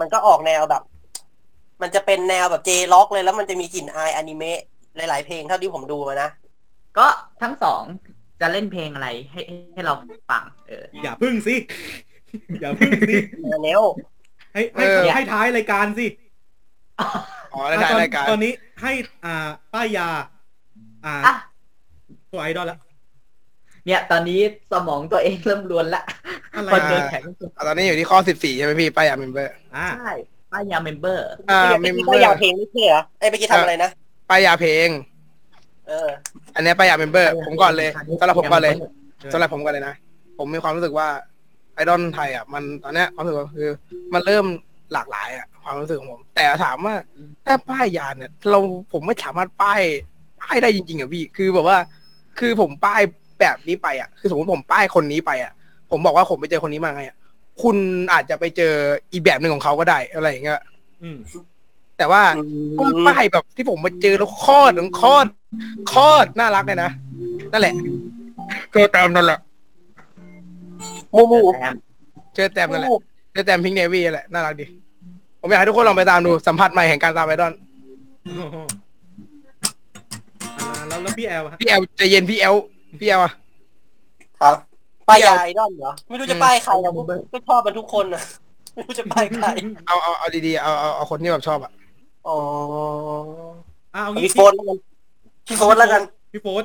[0.00, 0.82] มันก็ออกแนวแบบ
[1.82, 4.60] มันจะเป็นแนวแบบเจล็อกเลยแล้วมันจะมีกลิ่นอายอนิเมะ
[4.96, 6.30] หลาย ๆ เพลงเท่าที่ผมดูมานะ
[6.98, 7.06] ก็
[7.42, 7.82] ทั้งสอง
[8.40, 9.40] จะเล่นเพลงอะไรให้
[9.72, 9.94] ให้เรา
[10.30, 11.56] ฟัง เออ อย่าพึ่งสิ
[12.60, 13.16] อย่าพึ่งสิ
[13.64, 13.82] เร็ว
[14.52, 16.06] ให้ให้เออ ให้ท้ายรายการสิ
[17.54, 18.92] อ๋อได้ได้ตอนรายการตอนนี้ให้
[19.24, 20.08] อ่าป้ายยา
[21.04, 21.34] อ่าอะ
[22.32, 22.78] ตัวไอดอลละ
[23.86, 24.40] เนี่ย ตอนนี้
[24.72, 26.02] สมองตัวเองเริ่มรวนละ
[26.56, 30.12] อะไรคนเดินอะแข็งสุดอะตอนนี้อยู่ที่ข้อสิบสี่ใช่ไหมพี่ป้ายยาเมมเบอร์อ่าใช่
[30.52, 33.90] ป้ายยาเมมเบอร์ อ่าๆเมเมื่อมกี้เบอเขาอยากร์เพลงไม่ใช่เหรอไอ้ยเมื่อกี้ทำอะไรนะ
[34.30, 34.88] ป้ายยาเพลง
[35.88, 36.08] เออ
[36.60, 38.74] อันเนี้ยป้ายยาเมมเบอร์ผมก่อนเลยสำหรับผมก่อนเลย
[39.32, 39.94] สำหรับผมก่อนเลยนะ
[40.38, 41.08] ผมมีความรู้สึกว่า
[41.74, 43.68] ไอดอลไทยอะมันตอนเนี้ยความรู้สึกว่าคือ
[44.14, 44.46] มันเริ่ม
[44.92, 46.94] หลากหลายอะความรู้สึกของผม แต่ถามว่า
[47.46, 48.58] ถ้าป้ายยาเนี่ย เรา
[48.92, 49.80] ผมไม่สามารถป้าย
[50.40, 51.78] ป้ายได้จริงๆอะพี่คือแบบว่า
[52.38, 53.00] คือผมป้าย
[53.40, 55.52] แบบนี้ไปอะคือสมมติผมป้ายคนนี้ไปอะ
[55.90, 57.16] ผมบอกว่าผมไปเจอคนนี้มาไงอะ
[57.62, 57.76] คุณ
[58.12, 58.72] อาจจะไปเจอ
[59.12, 60.60] อีกแบบหนึ่งของเขาก็ได้อะไรอย่างเงี้ย
[61.02, 61.16] อืม
[62.00, 62.24] แต่ว่า
[62.76, 65.28] พวกป้ายแบบที่ผมมาเจอแล้วโคตรโคตร
[65.88, 66.90] โคตรน่ารักเลยนะ
[67.52, 67.74] นั่นแหละ
[68.72, 69.38] เจอแตมนั่นแหละ
[71.14, 71.74] มูมูแซม
[72.34, 72.90] เจอแตมนั่นแหละ
[73.32, 74.66] เจอแตมพิงเนวี่แหละน่ารักดี
[75.40, 77.52] ผมอยากให้ทุกคนลองไปตามดูสัมผัสใหม่แห่งการตามไอดอล
[80.58, 82.54] อ่าแล้วแล้วพี่แอลฮะพี่แอลใจเย็นพี่แอล
[83.00, 83.32] พี่แอลอะ
[84.40, 84.56] ครับ
[85.08, 88.22] ป้ายยาไอดอลเหรอไม่รู้จะป้ายใครอะผมก็ชอบมันทุกคนอะ
[88.74, 89.46] ไม่รู้จะป้ายใคร
[89.86, 91.72] เอาเอาเอาดีๆเอาเอาเอาคนที่แบบชอบอะ
[92.28, 92.38] อ๋อ
[93.94, 94.78] อ่าเอาพี่งี้โฟนแล้วกัน
[95.46, 96.02] พี่โฟนแล้วกัน
[96.32, 96.64] พี่โฟส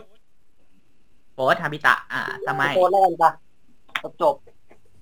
[1.34, 3.30] โฟสฮาบิตะ อ่าทำไม พี่โฟนแล้วกันจ้ะ
[4.04, 4.36] จบจบ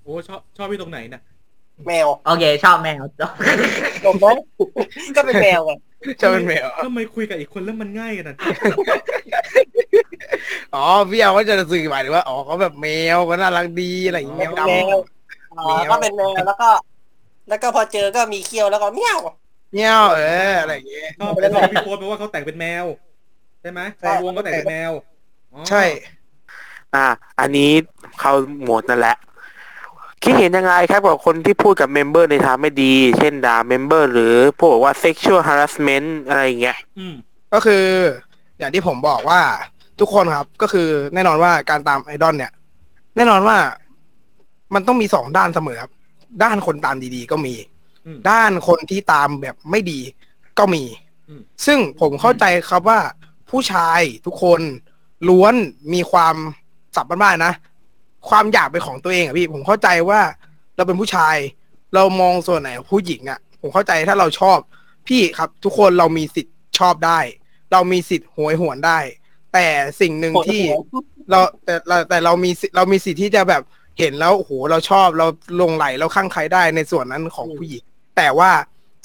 [0.02, 1.22] โอ้ชอบชอบพี่ตรงไหนน่ะ
[1.86, 3.30] แมวโอเค ชอบแมวจบ
[4.04, 4.26] จบไหม
[5.16, 5.72] ก็เป็นแมวไง
[6.20, 8.36] ชอบเป็นแมวทำไมคุยกับอีกคนแล้วมันง่ายกันนะ
[10.74, 14.98] อ๋อพี่แอลก็จะสื่อหมายถึงว่าอ๋อเขาแบบแมวก็น่ารักดีอะไรอย่างเงี้ยเป็นดำแมว
[15.58, 16.70] อ๋อก็เป็นแมวแล้วก็
[17.48, 19.18] แล้วก็พอเจอก็มีเขี้ยวแล้วก็เมี้ยว
[19.76, 22.84] เงี้ยเอออะไรอย่างเงี้ยชอบชอบพี่โฟสเพราะว่าเขาแต่งเป็นแมว
[23.60, 24.92] ใช่ไหมใช่ในวงก็แต่งเป็นแมว
[25.52, 25.82] อ๋อใช่
[26.94, 27.06] อ่า
[27.40, 27.70] อันนี้
[28.20, 28.32] เขา
[28.64, 29.16] หมดนั่นแหละ
[30.22, 37.14] คิดเห็นยังไงครับกับคนที่พูดกับ member ในทางไม่ดี เช่นด่า member หรือพวกบอกว่า sexual harassment อะไรอย่างเงี้ยอืม
[37.54, 37.84] ก็คือ
[38.58, 39.40] อย่างที่ผมบอกว่า
[40.00, 42.52] ทุกคนครับ ก็คือแน่นอนว่าการตามไอดอลเนี่ย
[43.16, 43.56] แน่นอนว่า
[44.74, 45.92] มันต้องมีสองด้านเสมอครับ
[46.42, 47.73] ด้านคนตามดีๆ ก็มีอืม
[48.30, 50.00] ด้านคนที่ตามแบบไม่ดี
[50.58, 50.84] ก็มี
[51.28, 53.00] อืมซึ่งผมเข้าใจครับว่า
[53.50, 54.60] ผู้ชายทุกคน
[55.28, 55.54] ล้วน
[55.92, 56.36] มีความ
[56.96, 57.54] สับบ้านๆนะ
[58.28, 60.20] ความอยากเป็นของตัวเองอะพี่ ผมเข้าใจว่า
[60.76, 61.36] เราเป็นผู้ชาย
[61.94, 64.58] เรามองส่วนไหนของผู้หญิงอะผมเข้าใจถ้าเราชอบ
[65.08, 67.18] พี่ครับ ทุกคนเรามีสิทธิ์ชอบได้
[67.72, 68.98] เรามีสิทธิ์โหวยหวนได้
[69.52, 69.66] แต่
[70.00, 70.62] สิ่งหนึ่งที่
[71.30, 73.62] เราแต่เราแต่เรามีสิเรามีสิทธิ์ที่จะแบบ
[73.98, 75.26] เห็นแล้วโอ้โหเราชอบเรา
[75.60, 77.84] ลงไหลเราข้างใครได้ในส่วนนั้นของผู้หญิง
[78.16, 78.50] แต่ว่า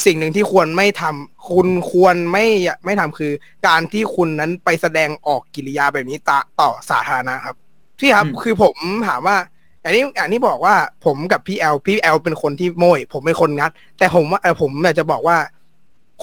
[0.05, 2.45] สิ่งหนึ่งที่ควรไม่ทำคุณควรไม่
[2.85, 3.31] ไม่ทำคือ
[3.67, 7.55] การที่คุณนั้นไปแสดงออกกิริยาแบบนี้ตาต่อสาธารณะครับ
[7.99, 8.75] พี่ครับอืมคือผม
[9.07, 9.37] ถามว่า
[9.81, 15.37] อย่างนี้อย่างที่บอกว่าผมกับพี่แอลพี่แอลเป็นคนที่โม้ยผมเป็นคนงัด แต่ผมว่าเออผมอยากจะบอกว่า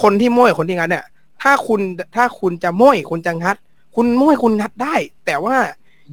[0.02, 1.04] คนที่โม้ยคนที่งัดเนี่ย
[1.42, 1.80] ถ้าคุณ
[2.16, 3.56] ถ้าคุณจะโม้ยคุณจะงัด
[3.96, 4.94] คุณโม้ยคุณงัดได้
[5.26, 5.56] แต่ว่า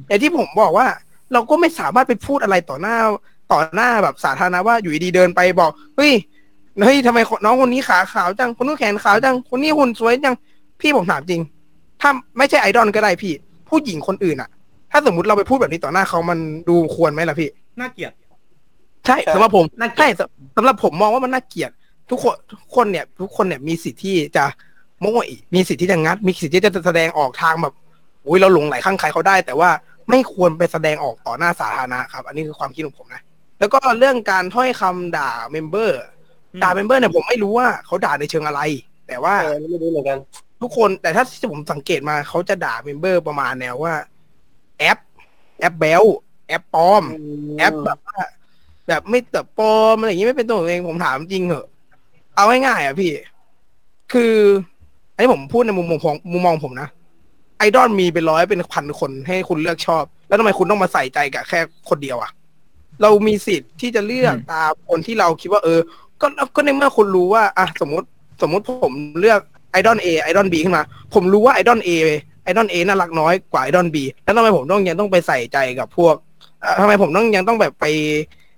[0.08, 0.86] อย่างที่ผมบอกว่า
[1.32, 2.96] เราก็ไม่สามารถไปพูดอะไรต่อหน้า
[3.52, 6.12] ต่อหน้าแบบสาธารณะว่าอยู่ดีๆเดินไปบอกเฮ้ย
[6.82, 10.34] เฮ้ยทำไมน้องคนนี้ขาขาวจัง คนนู้นแขนขาวจัง คนนี้หุ่นสวยจัง
[10.80, 11.40] พี่ผมถามจริง
[12.00, 13.32] ถ้าไม่ใช่ไอดอลก็ได้พี่
[13.68, 14.48] ผู้หญิงคนอื่นอะ
[14.90, 17.48] ถ้าสมมติเราไปพูดแบบนี้ต่อหน้าเขามันดูควรไหมล่ะพี่
[17.80, 18.12] น่าเกลียด
[19.06, 19.64] ใช่สำหรับผม
[19.98, 21.70] ใช่สำสำหรับผมมองว่ามันน่าเกลียด
[22.10, 24.44] ทุกคนทุกคนเนี่ย ทุกคนเนี่ยมีสิทธิ์ที่จะ
[25.00, 27.74] โม้ยมีสิทธิ์ที่จะงัด มีสิทธิ์ที่จะแสดงออกทางแบบ
[28.26, 29.70] อุ้ยเราหลงไหลข้างใครเขาได้ แต่ว่า
[30.10, 33.22] ไม่ควรไปแสดงออกต่อหน้าสาธารณะครับ อันนี้คือความคิดของผมนะ
[33.58, 35.98] แล้วก็เรื่องการถ้อยคำด่า member
[36.62, 38.60] ด่า member เนี่ยผมไม่รู้ว่าเขาด่าในเชิงอะไร
[39.06, 40.18] แต่ว่าเออไม่รู้เหมือนกัน
[40.62, 43.94] ทุกคนแต่ถ้าที่ผมสังเกตมาเขาจะด่า member ประมาณแนวว่า
[44.78, 44.98] แอ๊บ
[45.60, 46.04] แอ๊บแบ๊ว
[46.48, 47.04] แอ๊บปลอม
[47.58, 48.18] แอ๊บแบบว่า
[48.88, 51.66] แบบไม่เติบปลอมอะไรอย่างนี้ไม่เป็นตัวของตัวเองผมถามจริงเหอะ
[52.34, 53.12] เอาง่ายๆอะพี่
[54.12, 54.34] คือ
[55.14, 56.88] อันนี้ผมพูดในมุมมองของมุมมองผมนะ
[57.58, 62.30] ไอดอลมีเป็นร้อยเป็นพันคนให้คุณเลือกชอบ แล้วทำไมคุณต้องมาใส่ใจกับแค่คนเดียวอะ
[63.02, 65.80] เรามีสิทธิ์ที่จะเลือกตามคนที่เราคิดว่า เออ
[66.20, 68.06] ก็ก็ในเมื่อคุณรู้ว่าอะสมมติ
[68.42, 69.40] สมมติผมเลือก
[69.72, 70.82] ไอดอล A ไอดอล B ขึ้นมา
[71.14, 71.90] ผมรู้ว่าไอดอล A
[72.44, 76.14] ไอดอล A น่ารักน้อยกว่าไอดอล B แล้วทำไมผมต้องยังต้องไปใส่ใจกับพวก
[76.80, 77.86] ทำไมผมต้องยังต้องแบบไป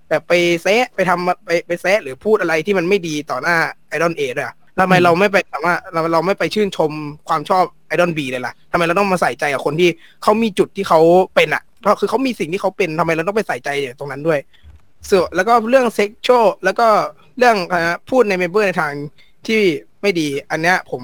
[0.09, 0.33] แบบไป
[0.63, 3.57] แซะไปทำไปไปแซะหรือพูดอะไรที่มันไม่ดีต่อหน้า
[3.89, 4.47] ไอดอล A ด้วย
[4.81, 6.91] ทำไมเราไม่ไปสามาเราเราไม่ไปชื่นชม
[7.29, 9.91] ความชอบไอดอล B เลยล่ะทำไมเราต้องมาใส่ใจกับคนที่
[10.23, 11.01] เขามีจุดที่เขา
[11.35, 14.39] เป็นอะเพราะคือเขามีสิ่งที่เขาเป็นทำไมเราต้องไปใส่ใจตรงนั้นด้วย
[15.09, 16.87] ส่วนแล้วก็เรื่อง sexual แล้วก็
[17.39, 18.93] เรื่องอะไรนะพูดใน member ในทาง
[19.47, 19.61] ที่
[20.03, 21.03] ไม่ดี อันเนี้ยผม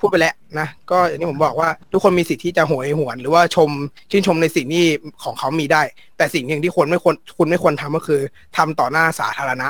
[0.00, 3.70] พูดไปแล้วนะ ก็อย่างที่ผมบอกว่าทุกคนมีสิทธิ์ที่จะโหยหวน หรือว่าชม
[4.10, 4.84] ชื่นชมในสิ่งที่
[5.24, 5.82] ของเขามีได้
[6.16, 8.20] แต่สิ่งหนึ่งที่ควรไม่ควรคุณไม่ควรทำก็คือ
[8.56, 9.68] ทำต่อหน้าสาธารณะ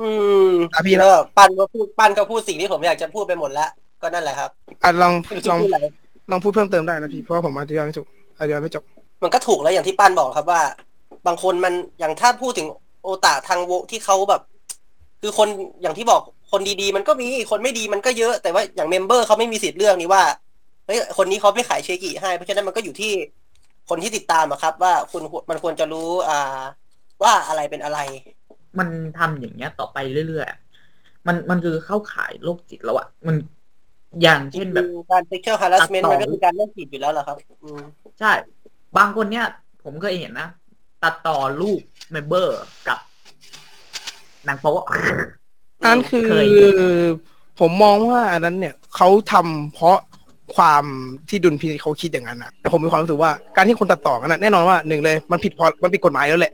[0.00, 0.08] อื
[0.48, 3.70] มอะพี่แล้วปั้นก็พูดปั้นก็พูดสิ่งที่ผมอยากจะพูดไปหมดแล้ว
[4.02, 4.50] ก็นั่นแหละครับ
[4.82, 5.86] อะลองไม่รู้จะลองพูดอะไร
[6.30, 8.06] ลองพูดเพิ่มเติมได้นะพี่เพราะว่าผมอธิบายไม่จบ
[8.38, 8.84] อธิบายไม่จบ
[9.22, 10.60] มันก็ถูกแล้วอย่างที่ปั้นบอกครับว่า
[11.26, 12.66] บางคนมันอย่างถ้าพูดถึง
[13.02, 14.42] โอตาทางโวที่เขาแบบ
[15.22, 15.48] คือคน
[15.82, 16.20] อย่างที่บอก
[16.52, 20.22] คนดีๆ มันก็มีคนไม่ดีมันก็เยอะแต่ว่าอย่างเมมเบอร์เขาไม่มีสิทธิ์เลือกนี่ว่า
[20.86, 23.12] เฮ้ยคนนี้เขาไม่ขายเชกิให้ เพราะฉะนั้นมันก็อยู่ที่
[23.88, 26.60] คนที่ติดตามอะครับ ว่าคุณมันควรจะรู้อ่า
[27.22, 27.98] ว่าอะไรเป็นอะไร
[28.78, 29.98] มันทำอย่างเงี้ยต่อไป
[30.28, 30.58] เรื่อยๆอะ
[31.26, 33.36] มันมันคือเข้าขายโรคจิตแล้วอะมัน
[34.22, 37.82] อย่างเช่นแบบการ sexual harassment ตัดต่อมันก็คือการเล่นผิดอยู่แล้วเหรอครับอืม
[38.20, 38.32] ใช่
[38.96, 39.46] บางคนเนี่ย
[39.84, 40.48] ผมเคยเห็นนะ
[41.04, 41.80] ตัดต่อรูป
[42.12, 42.58] เมมเบอร์
[42.88, 42.98] กับ
[44.46, 44.84] หนังโป๊ะ
[45.80, 46.46] อันนั้นคือเคย
[47.60, 49.98] ผมมองว่าอันนั้นเนี่ยเขาทำเพราะ
[50.56, 50.84] ความ
[51.28, 56.52] ที่ดุลพินิจเขาคิดอย่างนั้นนะแต่ผมมีความรู้สึกว่าการที่คนตัดต่อกันนะแน่นอนว่าหนึ่งเลยมันผิดพอมันผิดกฎหมายแล้วแหละ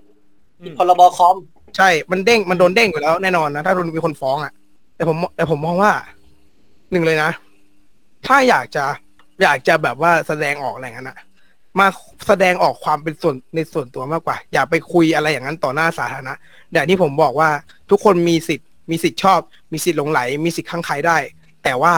[0.79, 1.37] พรบคอม
[1.77, 4.53] ใช่ มันเด้งมันโดนเด้งอยู่แล้วแน่นอนนะถ้าโดนมีคนฟ้องอะ
[4.97, 5.93] แต่ผมแต่ผมมองว่า
[6.93, 7.31] หนึ่งเลยนะ
[8.27, 8.85] ถ้าอยากจะ
[9.43, 11.17] อยากจะแบบว่าแสดงออกอะไรอย่างนั้นอะ
[11.81, 11.87] มา
[12.27, 16.35] แสดงออกความเป็นส่วนในส่วนตัวมากกว่า อย่าไปคุยอะไรอย่างนั้นต่อหน้าสาธารณะ
[16.73, 17.49] อย่างที่ผมบอกว่า
[17.91, 19.41] ทุกคนมีสิทธิ์มีสิทธิ์ชอบ
[19.73, 21.17] มีสิทธิ์หลงไหล มีสิทธิ์ข้างใครได้
[21.65, 21.93] แต่ว่า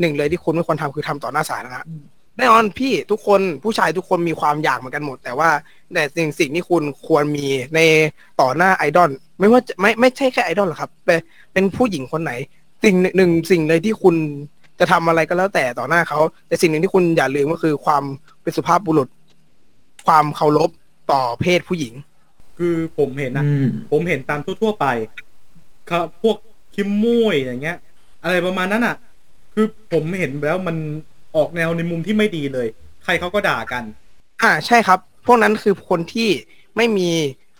[0.00, 1.82] หนึ่งเลยที่คุณไม่ควรทำคือทำต่อหน้าสาธารณะ
[2.36, 5.48] แน่นอนพี่ทุกคนผู้ชายทุกคนมีความอยากเหมือนกันหมด แต่ว่า
[5.94, 7.80] แต่สิ่งสิ่งที่คุณควรมีใน
[8.40, 11.18] ต่อหน้าไอดอลไม่ว่าจะไม่ไม่ใช่แค่ไอดอลหรอกครับเป็น
[11.52, 12.32] เป็นผู้หญิงคนไหน
[12.84, 14.14] สิ่งหนึ่งสิ่งเลยที่คุณ
[14.80, 16.18] จะทำอะไรก็แล้วแต่ต่อหน้าเขา
[16.48, 18.02] แต่สิ่งหนึ่งที่คุณอย่าลืมก็คือความ
[18.42, 19.08] เป็นสุภาพบุรุษ
[20.06, 20.70] ความเคารพ
[21.12, 21.94] ต่อเพศผู้หญิง
[22.58, 23.44] คือผมเห็นนะ
[23.90, 24.86] ผมเห็นตามทั่วๆไป
[25.90, 26.36] ครับพวก
[26.74, 27.76] คิมมุ้ยอย่างเงี้ย
[28.22, 28.96] อะไรประมาณนั้นอะ
[29.54, 30.76] คือผมเห็นแล้วมัน
[31.36, 32.66] ออกแนวในมุมที่ไม่ดีเลย
[33.04, 33.84] ใครเขาก็ด่ากัน
[34.42, 36.28] อ่าใช่ครับ พวกนั้นคือคนที่
[36.76, 37.08] ไม่มี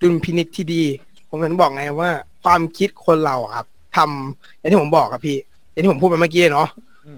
[0.02, 0.82] ดุลพินิจที่ดี
[1.28, 2.10] ผมถึงบอกไงว่า
[2.44, 3.66] ความคิดคนเราอะครับ
[3.96, 5.38] ทำอย่างที่ผมบอกครับพี่
[5.70, 6.68] อย่างที่ผมพูดไปเมื่อกี้เนาะ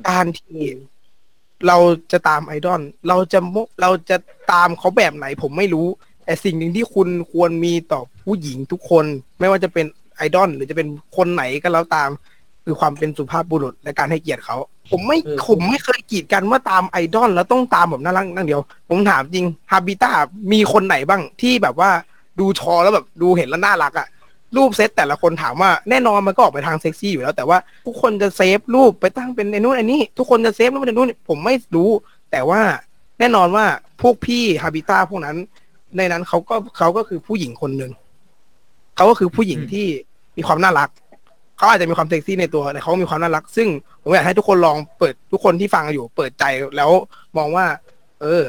[0.08, 0.58] การที่
[1.68, 1.78] เรา
[2.12, 4.16] จะตามไอดอลเราจะมุเราจะ
[4.52, 5.86] ตามเขาแบบไหน ผมไม่รู้
[6.24, 9.04] แต่สิ่งหนึ่งที่คุณควรมีต่อผู้หญิงทุกคน
[9.40, 9.86] ไม่ว่าจะเป็น
[10.16, 12.10] ไอดอลหรือจะเป็นคนไหนก็แล้วตาม
[12.64, 14.56] คือความเป็นสุภาพบุรุษและการให้เกียรติเขา
[14.90, 20.10] ผมไม่ผมไม่เคยกีดกันว่าตามไอดอลแล้วต้องตามแบบน่ารักนั่งเดียว ผมถามจริงฮาบิต้า
[20.52, 21.90] มีคนไหนบ้างที่แบบว่า
[22.38, 24.06] ดูชอแล้วแบบดูเห็นแล้วน่ารักอะ
[24.56, 31.90] รูปเซตแต่ละคนถามว่าแน่นอนมันก็ออกไปทางเซ็กซี่อยู่แล้ว แต่ว่าทุกคนจะเซฟรูปไปตั้งเป็นไอ้นู้นไอ้นี่ทุกคนจะเซฟรูปเป็นไอ้นู้นผมไม่รู้
[32.32, 32.60] แต่ว่า
[33.18, 33.64] แน่นอนว่า
[34.02, 35.36] พวกพี่ฮาบิต้าพวกนั้น
[35.96, 37.92] ในนั้นเขาก็เขาก็คือผู้หญิงคนหนึ่ง
[38.96, 39.86] เขาก็คือผู้หญิงที่
[40.36, 40.88] มีความน่ารัก
[41.56, 43.68] เขาอาจจะมีความเซ็กซี่ในตัวแต่เขามีความน่ารัก ซึ่ง
[44.02, 46.44] ผมอยากให้ทุกคนลองเปิดทุกคนที่ฟังอยู่ เปิดใจ
[46.76, 46.90] แล้ว
[47.36, 47.66] มองว่า
[48.22, 48.42] เออ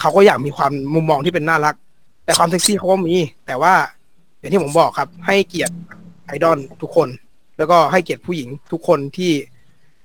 [0.00, 1.74] เขาก็อยากมีความมุมมองที่เป็นน่ารัก
[2.24, 3.14] แต่ความเซ็กซี่เขาก็มี
[3.46, 3.74] แต่ว่า
[4.42, 5.74] อย่างที่ผมบอกครับ ให้เกียรติ
[6.26, 7.08] ไอดอลทุกคน
[7.58, 9.32] แล้วก็ให้เกียรติผู้หญิงทุกคนที่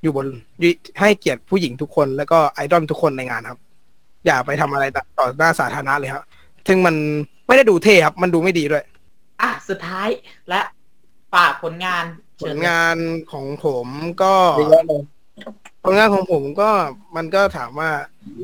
[0.02, 0.28] อยู่บน
[1.00, 3.60] ให้เกียรติผู้หญิงทุกคน แล้วก็ไอดอลทุกคนในงานครับ
[4.26, 4.86] อย่าไปทำอะไร
[5.20, 6.24] ต่อหน้าสาธารณะเลยครับ
[6.68, 6.96] ถึงมัน
[7.48, 8.84] ไม่ได้ดูเท่ครับ มันดูไม่ดีด้วย
[9.42, 10.10] อะ สุดท้าย
[10.50, 10.62] และ
[11.34, 12.06] ฝากผลงาน
[12.42, 12.96] ผลงาน
[13.32, 13.88] ของผม
[14.22, 15.02] ก็เยอะเลย
[15.84, 16.70] ผลงานของผมก็
[17.16, 17.92] มันก็ถามว่า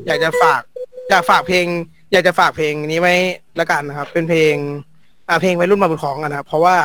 [0.06, 0.60] อยากจะฝาก
[1.10, 1.66] อยากฝากเพลง
[2.12, 3.14] อยากจะฝากเพลงนี้ไว้
[3.58, 4.54] ละกันนะครับ เป็นเพลง
[5.28, 6.76] อ่าเพลงวัยรุ่นมาบุญของกันนะครับเพราะว่า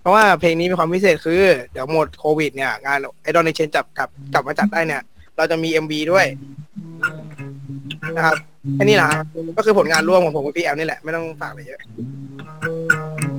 [0.00, 5.02] เพราะว่าเพลงนี้มีความพิเศษคือ เดี๋ยวหมดโควิดเนี่ย งานไอดอลในเชนจับกลับกลับมาจัดได้เนี่ย
[5.36, 6.26] เราจะมี MV ด้วย
[8.16, 8.36] นะครับ
[8.74, 9.24] แค่นี้นะครับ
[9.56, 11.80] ก็คือผลงานร่วมของผมกับพี่แอลนี่แหละไม่ต้องฝากอะไรเยอะ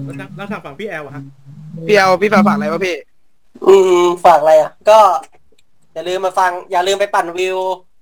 [0.06, 1.24] แล้วทางแล้วทางฝั่งพี่แอลอะฮะ
[1.88, 2.96] พี่แอลพี่ฝากฝากอะไรวะพี่
[3.68, 5.00] อืมฝากอะไรอะ ก็
[5.94, 7.58] อย่าลืมมาฟัง อย่าลืมไปปั่นวิว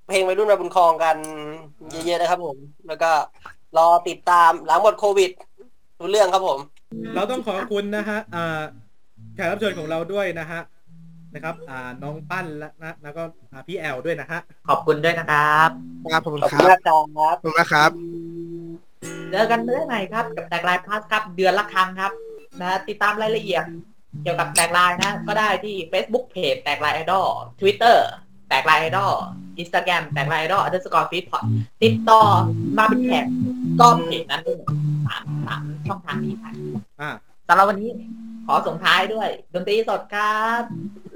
[0.09, 1.17] เพลงวัยรุ่นมาบุญครองกัน
[1.91, 2.57] เยอะๆนะครับผม
[2.87, 3.11] แล้วก็
[3.77, 5.31] รอติดตามหลังหมดโควิด
[5.99, 6.59] รู้เรื่องครับผม
[7.15, 8.61] เราต้องขอบคุณนะฮะอ่า
[9.35, 10.61] แขกรับเชิญของเราด้วยนะฮะ
[11.33, 14.39] นะครับ อ่าน้องปั้นและนะแล้วก็อ่าพี่แอลด้วยนะฮะ
[14.69, 15.69] ขอบคุณด้วยนะครับ
[16.11, 16.97] ครับขอบคุณขอบคคุณรับมากครั
[17.33, 17.91] บ ขอบคุณนะครับ
[19.31, 22.11] เจอกันเมื่อไหร่ครับ กับแตกลายพาสครับเดือนละครั้งครับ
[22.61, 23.63] นะติดตามรายละเอียด
[24.23, 27.27] เกี่ยวกับแตกลายนะ ก็ได้ที่ Facebook Page แตกลายไอดอล
[27.59, 27.97] Twitter
[28.49, 29.13] แตกลายไอดอล
[29.61, 31.43] Instagram แตกลายไอดอล underscore feed pot
[31.83, 32.21] ติดต่อ
[32.77, 33.25] มาเป็นแขก
[33.79, 34.57] ก็เพจนั้นด้วย
[35.07, 36.53] สามสามช่องทางนี้ครับ
[37.01, 37.09] อ่า
[37.47, 37.89] สำหรับวันนี้
[38.45, 40.61] ขอส่งท้ายด้วย ดนตรีสดครับ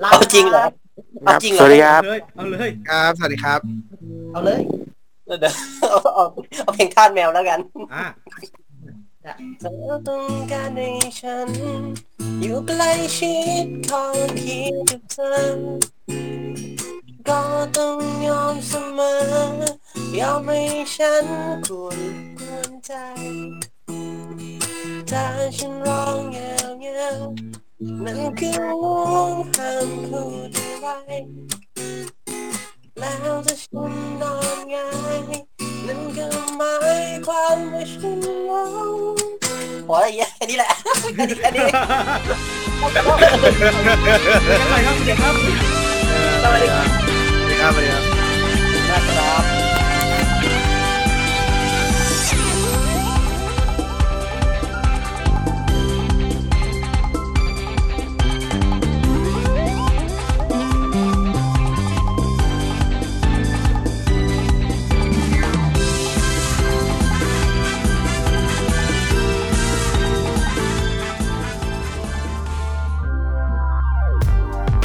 [0.04, 0.66] ลเอาจริงเหรอ
[1.26, 3.60] เอาจริงเหรสอวัสดีครับเลยเอาเลยครับ สวัสดีครับ
[4.32, 4.62] เอาเลย
[5.26, 5.54] เดี๋ยว
[5.90, 6.26] เอาเอา
[6.64, 7.60] เอาเพลงทาสแมวแล้วกัน
[7.94, 8.06] อ่า
[9.60, 11.50] เธอต้องการให้ฉัน
[12.42, 15.36] อยู่ใกล้ชิดคอยเคียงกับเธอ
[17.30, 17.42] ก็
[17.78, 17.98] ต้อง
[18.28, 19.16] ยอมเสมอ
[20.20, 20.62] ยอมให้
[20.96, 21.26] ฉัน
[21.66, 22.00] ควร
[22.40, 22.92] ควรใจ
[25.12, 25.26] ถ้า
[25.58, 27.18] ฉันร้องแงวแงว
[28.06, 30.88] นั่นคือร้องห้ามพูดอะไร
[33.00, 35.20] แล้วถ้าฉันนอนหงาย
[35.88, 38.20] นั่นก็หมายความว่าฉัน
[38.50, 39.18] ร้อง
[39.88, 40.72] พอแล้วไอ้เหี้ยแค่นี้แหละ
[41.16, 41.64] แค่นี้แค่นี้
[44.46, 45.81] เป็นไงครับเด็กครับ
[46.44, 48.04] สวัสดีครับสวัสดีครับสวัสดีครับ
[48.90, 49.61] นะครับ